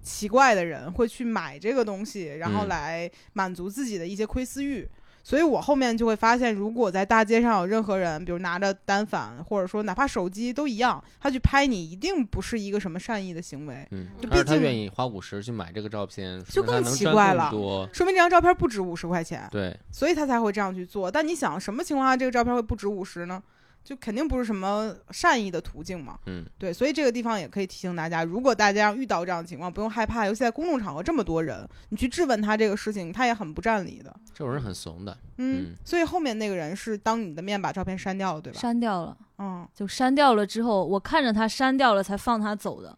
[0.05, 4.87] 奇怪的人会去买这个东西，然后嗯来满足自己的一些窥私欲。
[5.23, 17.49] 所以我后面就会发现，如果在大街上有任何人，比如拿着单反，或者说哪怕手机都一样，他去拍你，一定不是一个什么善意的行为，嗯就，毕竟他愿意花五十去买这个照片，就更奇怪了。
[17.91, 19.49] 说明这张照片不值五十块钱。
[19.51, 21.09] 对，所以他才会这样去做。
[21.09, 23.41] 但你想，什么情况下这个照片会不值五十呢？
[23.85, 26.17] 就肯定不是什么善意的途径嘛。
[26.25, 34.11] 嗯，对，所以这个地方也可以提醒大家，如果大家遇到这样的情况，不用害怕，尤其在公众场合这么多人，你去质问他这个事情，他也很不占理的。
[34.33, 35.15] 这种人很怂的。
[35.37, 38.59] 嗯，嗯所以后面那个人是当你的面把照片删掉了，对吧？
[38.59, 42.97] 删掉了，嗯就删掉了之后，我看着他删掉了才放他走的。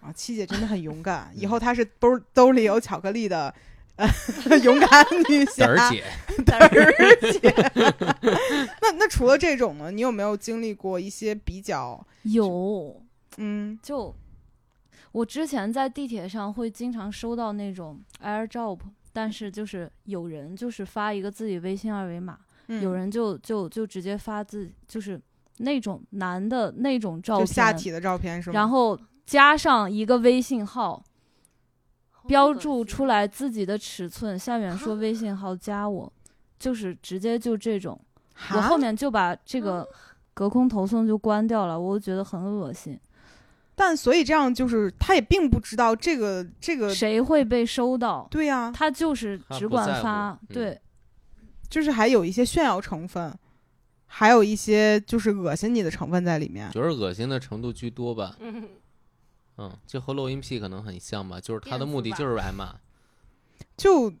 [0.00, 3.54] 啊，七姐真的很勇敢，以后他是兜兜里有巧克力的。
[4.48, 6.04] 呃， 勇敢女侠，胆儿姐，
[6.44, 7.54] 胆儿姐。
[8.80, 13.00] 那那除了这种呢，你有没有经历过一些比较有，
[13.36, 13.78] 嗯。
[13.82, 14.14] 就
[15.12, 18.78] 我之前在地铁上会经常收到那种 AirDrop，
[19.12, 22.38] 但是就是有人就是发一个自己微信二维码，
[22.68, 22.82] 嗯。
[22.82, 25.20] 有人就就就直接发自就是
[25.58, 28.54] 那种男的那种照就片，下体的照片是吗？
[28.54, 31.04] 然后加上一个微信号，好
[32.26, 36.12] 标注出来自己的尺寸，下面说微信号加我，
[36.58, 37.98] 就是直接就这种。
[38.54, 39.86] 我后面就把这个
[40.34, 42.98] 隔空投送就关掉了，我觉得很恶心。
[43.74, 48.26] 但所以这样就是他也并不知道这个这个，谁会被收到？
[48.30, 50.80] 对呀、他就是只管发，嗯对，
[51.68, 53.34] 就是还有一些炫耀成分，
[54.06, 56.70] 还有一些就是恶心你的成分在里面。
[56.70, 58.36] 就是恶心的程度居多吧。
[58.40, 58.68] 嗯，
[59.58, 62.74] 嗯，就和录音癖可能很像吧，就是他的目的就是挨骂。
[63.76, 64.12] 就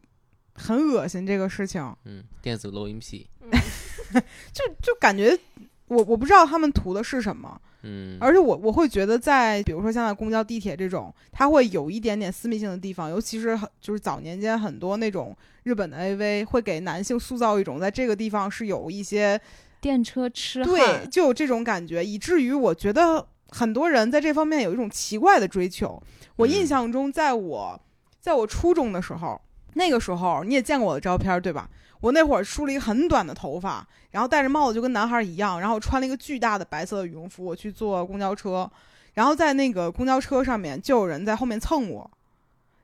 [0.54, 3.28] 很恶心这个事情，嗯，电子录音癖。
[4.52, 5.38] 就就感觉
[5.86, 19.40] 我我不知道他们图的是什么，嗯，而且我我会觉得在比如说像在公交、地铁这种，它会有一点点私密性的地方，尤其是很就是早年间很多那种日本的 AV 会给男性塑造一种在这个地方是有一些
[19.80, 26.02] 电车痴对，汉，就有这种感觉，以至于我觉得很多人在这方面有一种奇怪的追求。
[26.36, 27.80] 我印嗯象中，在我
[28.18, 29.40] 在我初中的时候，
[29.74, 31.68] 那个时候你也见过我的照片，对吧？
[32.00, 38.68] 我那会儿梳了一个很短的头发，然后戴着帽子，就跟男孩一样，然后穿了一个巨大的白色的羽绒服，我去坐公交车，
[39.14, 42.10] 然后在那个公交车上面就有人在后面蹭我，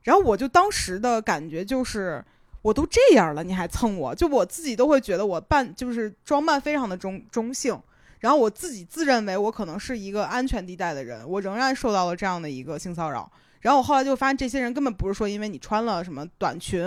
[0.03, 2.23] 然后我就当时的感觉就是。
[2.61, 4.13] 我都这样了，你还蹭我？
[4.13, 7.79] 就我自己都会觉得我扮就是装扮非常的中中性，
[8.19, 13.31] 然后我自己自认为我可能是一个安全地带的人，我仍然受到了这样的一个性骚扰。
[13.61, 16.81] 然后我后来就发现，这些人根本不是说因为你穿了什么短裙，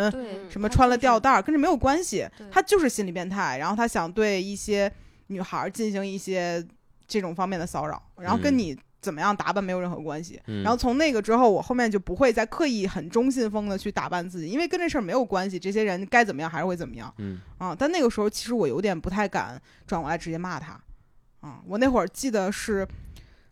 [0.49, 4.91] 什么穿了吊带儿，跟这没有关系，他就是心理变态，然后他想对一些
[5.27, 6.67] 女孩儿进行一些
[7.07, 10.41] 这种方面的骚扰，然后跟嗯你怎么样打扮没有任何关系。
[10.47, 17.77] 嗯然后从那个之后，我后面就不会再刻意很中性风的去打扮自己，因为跟这事儿没有关系，这些人该怎么样还是会怎么样嗯啊。
[17.79, 20.81] 但那个时候其实我有点不太敢转过来直接骂他
[21.43, 21.61] 啊。
[21.67, 22.89] 我那会儿记得是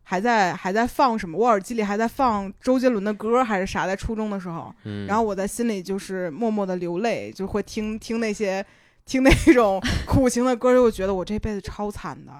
[0.03, 8.65] 还在还在放什么，我耳机里还在放周杰伦的歌还是啥，在初中的时候，嗯，然后我在心里就是默默的流泪，就会听听那些
[9.05, 12.33] 听那种苦情的歌，就会觉得我这辈子超惨的。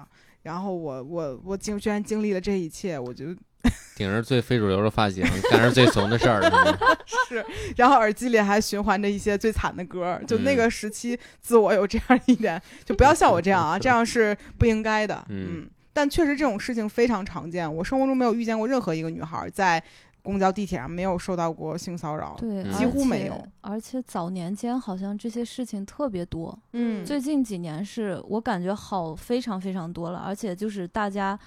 [0.43, 3.27] 然后我我我竟居然经历了这一切，我就
[3.95, 6.41] 顶着最非主流的发型，干着最怂的事儿，
[7.27, 7.45] 是，
[7.75, 15.23] 然后耳机里还循环着一些最惨的歌，就那嗯个时期自我有这样一点，就不要像我这样啊，这样是不应该的。
[15.29, 19.83] 嗯嗯，但确实这种事情非常常见，我生活中没有遇见过任何一个女孩在
[20.23, 22.35] 公交、地铁上没有受到过性骚扰。
[22.39, 23.47] 对，几乎没且有。
[23.61, 31.37] 而且早年间好像这些事情特别多，嗯最近几年是我感觉好非常非常多了，而且就是大家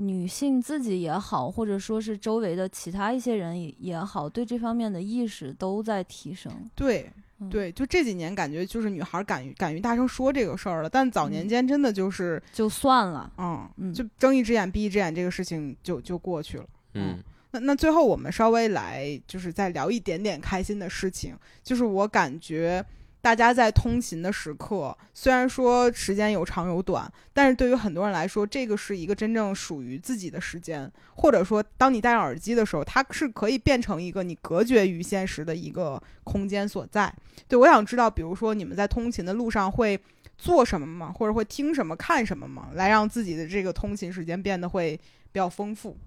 [0.00, 6.50] 女性自己也好，或者说是周围的其他一些人也也好，对这方面的意识都在提升。
[6.74, 7.48] 对嗯。
[7.50, 11.48] 对，就这几年感觉就是女孩敢于敢于大声说这个事儿了，但早年嗯。
[11.48, 13.92] 间真的就是，就算了，嗯，嗯。
[13.92, 16.64] 就睁一只眼闭一只眼，这个事情就就过去了。
[16.94, 17.18] 嗯。
[17.50, 22.84] 那那最后我们稍微来就是再聊一点点开心的事情，就是我感觉
[23.20, 37.14] 大家在通勤的时刻，虽然说时间有长有短，但是对于很多人来说，这个是一个真正属于自己的时间，或者说当你戴上耳机的时候，它是可以变成一个你隔绝于现实的一个空间所在。
[37.46, 40.00] 对我想知道，比如说你们在通勤的路上会。
[40.42, 41.12] 做什么吗？
[41.12, 42.70] 或者会听什么、看什么吗？
[42.72, 44.96] 来让自己的这个通勤时间变得会
[45.30, 45.98] 比较丰富，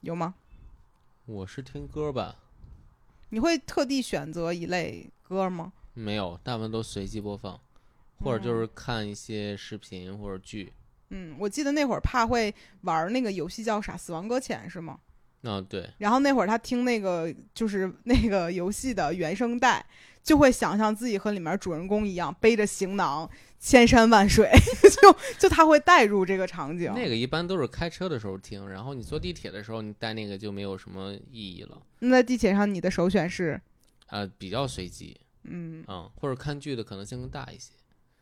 [0.00, 0.34] 有吗？
[1.26, 2.36] 我是听歌吧，
[3.28, 5.74] 你会特地选择一类歌吗？
[5.98, 7.58] 没有，大部分都随机播放，
[8.20, 10.72] 或者就是看一些视频或者剧。
[11.10, 15.00] 嗯，我记得那会儿怕会玩那个游戏叫啥《死亡搁浅》是吗？
[15.42, 19.84] 啊，对，然后那会儿他听那个就是那个游戏的原声带，
[20.22, 23.28] 就会想象自己和里面主人公一样，背着行囊，
[23.58, 24.50] 千山万水，
[25.00, 26.92] 就就他会带入这个场景。
[26.94, 31.80] 那个一般都是开车的时候听，然后你坐地铁的时候，你带那个就没有什么意义了。
[32.00, 33.60] 那在地铁上，你的首选是
[34.08, 35.16] 呃，比较随机，
[35.50, 37.72] 嗯嗯，或者看剧的可能性更大一些。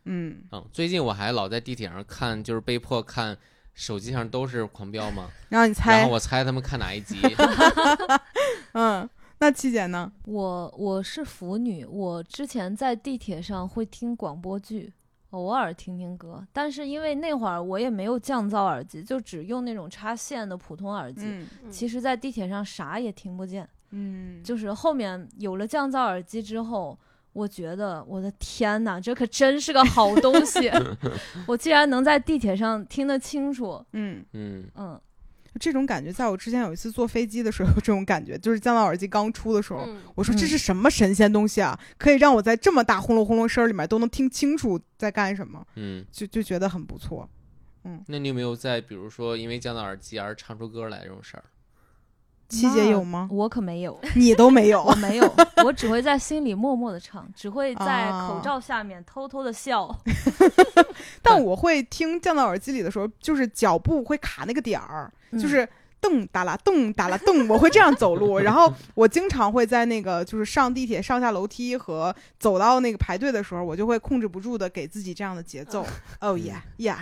[0.04, 3.36] 嗯，嗯，最近我还老在地铁上看，就是被迫看
[3.74, 7.16] 手机上都是狂飙嘛， 然然后你猜然后，我猜他们看哪一集。
[8.72, 9.08] 嗯，
[9.38, 10.10] 那七姐呢？
[10.24, 14.92] 我我是腐女，我之前在地铁上会听广播剧，
[15.30, 21.44] 偶尔听听歌，但是因为那会儿我也没有降噪耳机，就只用那种插线的普通耳机。
[21.70, 23.68] 其实，在地铁上啥也听不见。
[23.90, 26.98] 嗯，就是后面有了降噪耳机之后，
[27.36, 30.70] 我觉得我的天呐，这可真是个好东西！
[31.46, 33.84] 我竟然能在地铁上听得清楚。
[33.92, 34.98] 嗯，嗯，嗯，
[35.60, 47.28] 这种感觉，在我之前有一次坐飞机的时候，这种感觉，就是降噪耳机刚出的时候，嗯我说这嗯是什么神仙东西啊，可以让我在这么大轰隆轰隆声儿里面都能听清楚在干什么，嗯，就就觉得很不错。
[47.84, 51.44] 嗯那你有没有在比如说因为降噪耳机而唱出歌来这种事儿？
[52.48, 53.28] 七姐有吗？
[53.30, 55.34] 我可没有， 你都没有我没有，
[55.64, 59.88] 我只会在心里默默的唱，只会在啊口罩下面偷偷的笑。
[61.22, 65.68] 但我会听降噪耳机里的时候，就是脚步会卡那个点儿，嗯就是
[66.06, 68.38] 咚哒啦咚哒啦咚，我会这样走路。
[68.38, 75.84] 然后我经常会在那个就是上地铁上下楼梯和走到那个排队的时候，我就会控制不住的给自己这样的节奏。
[76.20, 76.94] 哦耶耶，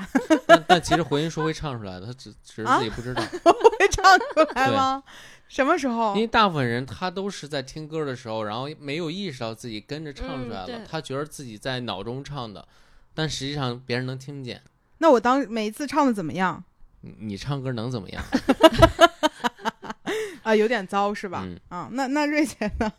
[0.46, 3.22] 但但其实回音说会唱出来的，他只只是啊自己不知道。
[3.78, 5.02] 会唱出来吗？
[5.46, 6.22] 什么时候因？
[6.22, 12.66] 为大部分人他都是在听歌的时候，然后没有意识到自己跟着唱出来了，嗯他觉得自己在脑中唱的，
[13.12, 14.62] 但实际上别人能听见。
[14.98, 16.64] 那我当每一次唱的怎么样？
[17.04, 18.24] 你你唱歌能怎么样？
[20.42, 21.42] 啊，有点糟是吧？
[21.44, 22.92] 嗯啊，那那瑞姐呢？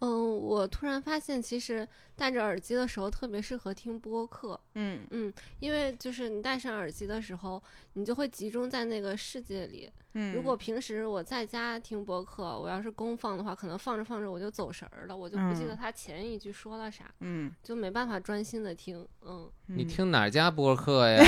[0.00, 1.86] 嗯，我突然发现，其实
[2.16, 4.58] 戴着耳机的时候特别适合听播客。
[4.74, 7.62] 嗯嗯，因为就是你戴上耳机的时候，
[7.92, 9.90] 你就会集中在那个世界里。
[10.14, 19.06] 嗯，如果平时我在家听播客，我要是公放的话，可能放着放着我就走神儿了，我就不记嗯得他前一句说了啥，嗯，就没办法专心的听。
[19.24, 21.22] 嗯， 你嗯听哪家播客呀？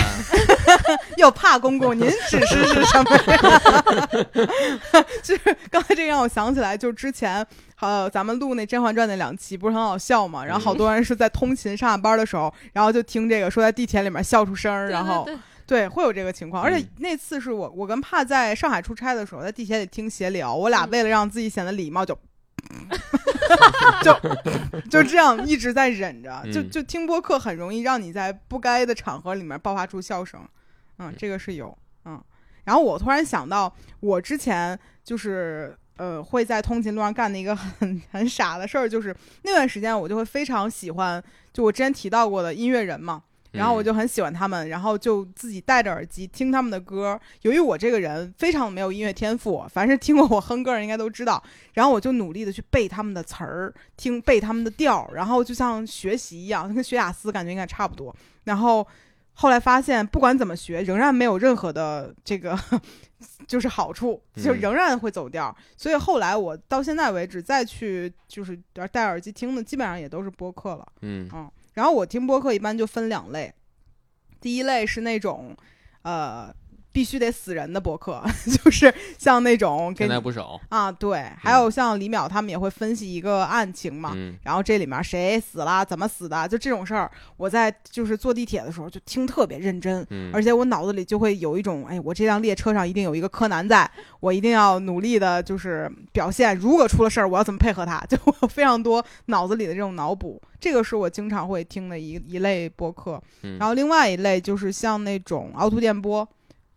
[1.19, 5.03] 又怕公公，您指示是什么呀？
[5.23, 7.47] 就是刚才这个让我想起来，就之前
[7.81, 10.45] 呃咱们录那《甄嬛传》那两期不是很好笑嘛？
[10.45, 15.29] 然后好多人是在通勤上下班的时候，然后就听这个说在地铁里面笑出声儿，然后
[15.73, 16.63] 对会有这个情况。
[16.63, 22.19] 而且嗯那次是我我跟帕在上海出差的时候，在地铁里听闲聊，我俩嗯为了让自己显得礼貌就。
[24.03, 24.15] 就
[24.89, 30.41] 就这样一直在忍着，就嗯就听播客很容易让你在不该的场合里面爆发出笑声，
[30.99, 32.23] 嗯，这个是有，嗯。
[32.65, 43.23] 然后我突然想到，我之前就是呃会在通勤路上干的一个 很很傻的事儿，就是那段时间我就会非常喜欢，就我之前提到过的音乐人嘛，
[43.53, 47.19] 然后我嗯就很喜欢他们，然后就自己戴着耳机听他们的歌。
[47.43, 51.43] 由于我这个人非常没有音乐天赋，凡是听过我哼歌的人应该都知道。
[51.75, 58.15] 然后我就努力的去背他们的词儿，听背他们的调儿，然后就像学习一样，跟学雅思感觉应该差不多。
[58.45, 58.87] 然后
[59.35, 62.59] 后来发现，不管怎么学，仍然没有任何的这个
[63.47, 65.55] 就是好处，就嗯仍然会走调。
[65.77, 68.59] 所以后来我到现在为止再去就是
[68.91, 70.87] 戴耳机听的，基本上也都是播客了。
[71.01, 73.55] 嗯嗯，然后我听播客一般就分两类，
[74.41, 75.57] 第一类是那种，
[76.03, 76.55] 呃，
[76.93, 78.23] 必须得死人的博客，
[78.63, 80.61] 就是像那种现在不少。
[80.69, 93.91] 啊，对，还有像李淼他们也会分析一个案情嘛，嗯然后这里面谁死了，怎么死的，就这种事儿，我在就是坐地铁的时候就听特别认真，嗯，而且我脑子里就会有一种，哎，我这辆列车上一定有一个柯南在，
[94.21, 103.21] 我一定要努力的，就是表现，如果出了事儿，我要怎么配合他， 就我有非常多脑子里的这种脑补，这个是我经常会听的一一类博客。
[103.43, 106.29] 嗯然后另外一类就是像那种凹凸电波。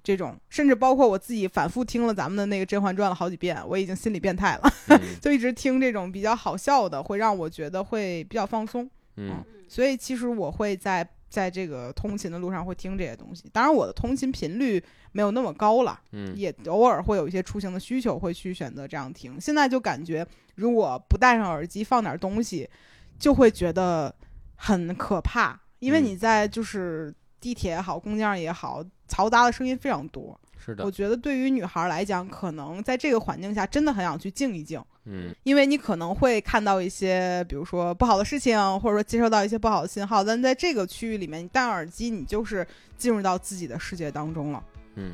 [0.06, 8.90] 这种，甚至包括我自己反复听了咱们的那个《甄嬛传》了好几遍，我已经心理变态了，嗯 就一直听这种比较好笑的，会让我觉得会比较放松。
[9.18, 13.44] 嗯所以其实我会在在这个通勤的路上会听这些东西。
[13.52, 14.82] 当然，我的通勤频率
[15.12, 19.42] 没有那么高了，嗯也偶尔会有一些出行的需求，会去选择这样听。
[19.42, 22.70] 现在就感觉，如果不戴上耳机放点东西，
[23.18, 24.14] 就会觉得
[24.56, 27.14] 很可怕，因为嗯你在就是
[27.46, 30.36] 地铁也好，公交上也好，嘈杂的声音非常多。
[30.58, 34.84] 是的我，觉得对于女孩来讲，可能在这个环境下，真的很想去静一静。
[35.04, 42.68] 嗯因为你可能会看到一些，比如说不好的事情，或者说接收到一些不好的信号，但在这个区域里面，你戴上耳机，你就是
[42.98, 44.64] 进入到自己的世界当中了。
[44.96, 45.14] 嗯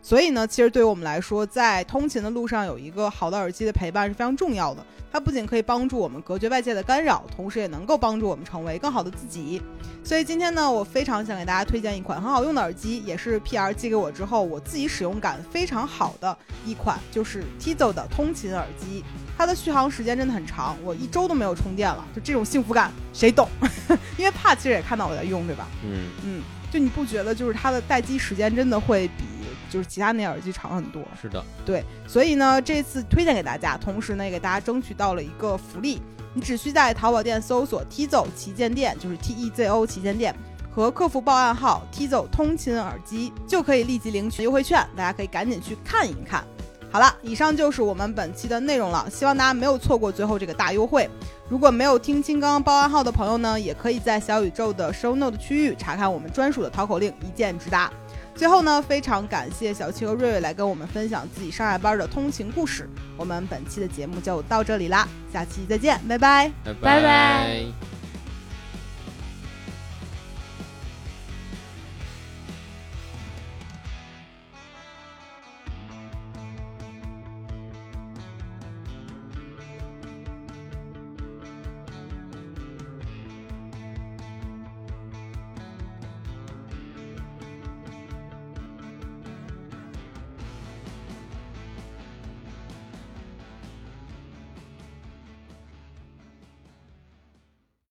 [0.00, 4.84] 所以呢，其实对于我们来说，在通勤的路上有一个好的耳机的陪伴是非常重要的。
[5.10, 9.60] 它不仅可以帮助我们隔绝外界的干扰，同时也能够帮助我们成为更好的自己。
[10.04, 16.36] 所以今天呢，我非常想给大家推荐一款很好用的耳机，也是 PR 寄给我之后，我自己使用感非常好的
[16.66, 19.02] 一款，就是 Tizo 的通勤耳机。
[19.36, 23.48] 它的续航时间真的很长，我一周都没有充电了，就这种幸福感谁懂？
[24.18, 25.66] 因为帕其实也看到我在用，对吧？
[25.82, 29.24] 嗯，嗯，就你不觉得就是它的待机时间真的会比
[29.70, 31.02] 就是其他那些耳机长很多？
[31.20, 36.00] 是的，对，所以呢，这次推荐给大家，同时呢，也给大家争取到了一个福利，
[36.34, 40.34] 你只需在淘宝店搜索 Tizo 旗舰店，就是 T E Z O 旗舰店，
[40.70, 46.44] 和客服报暗号 Tizo 通勤耳机，就可以立即领取优惠券，大家可以赶紧去看一看。
[46.90, 51.06] 好了，以上就是我们本期的内容了，希望大家没有错过最后这个大优惠。
[51.46, 57.92] 如果没有听清刚刚报暗号的朋友呢，也可以在小宇宙的 Show Note 区域查看我们专属的淘口令，一键直达。
[58.38, 62.88] 最后呢，非常感谢小七和瑞瑞来跟我们分享自己上下班的通勤故事。
[63.16, 66.48] 我们本期的节目就到这里啦，下期再见，拜拜。
[66.64, 67.97] 拜拜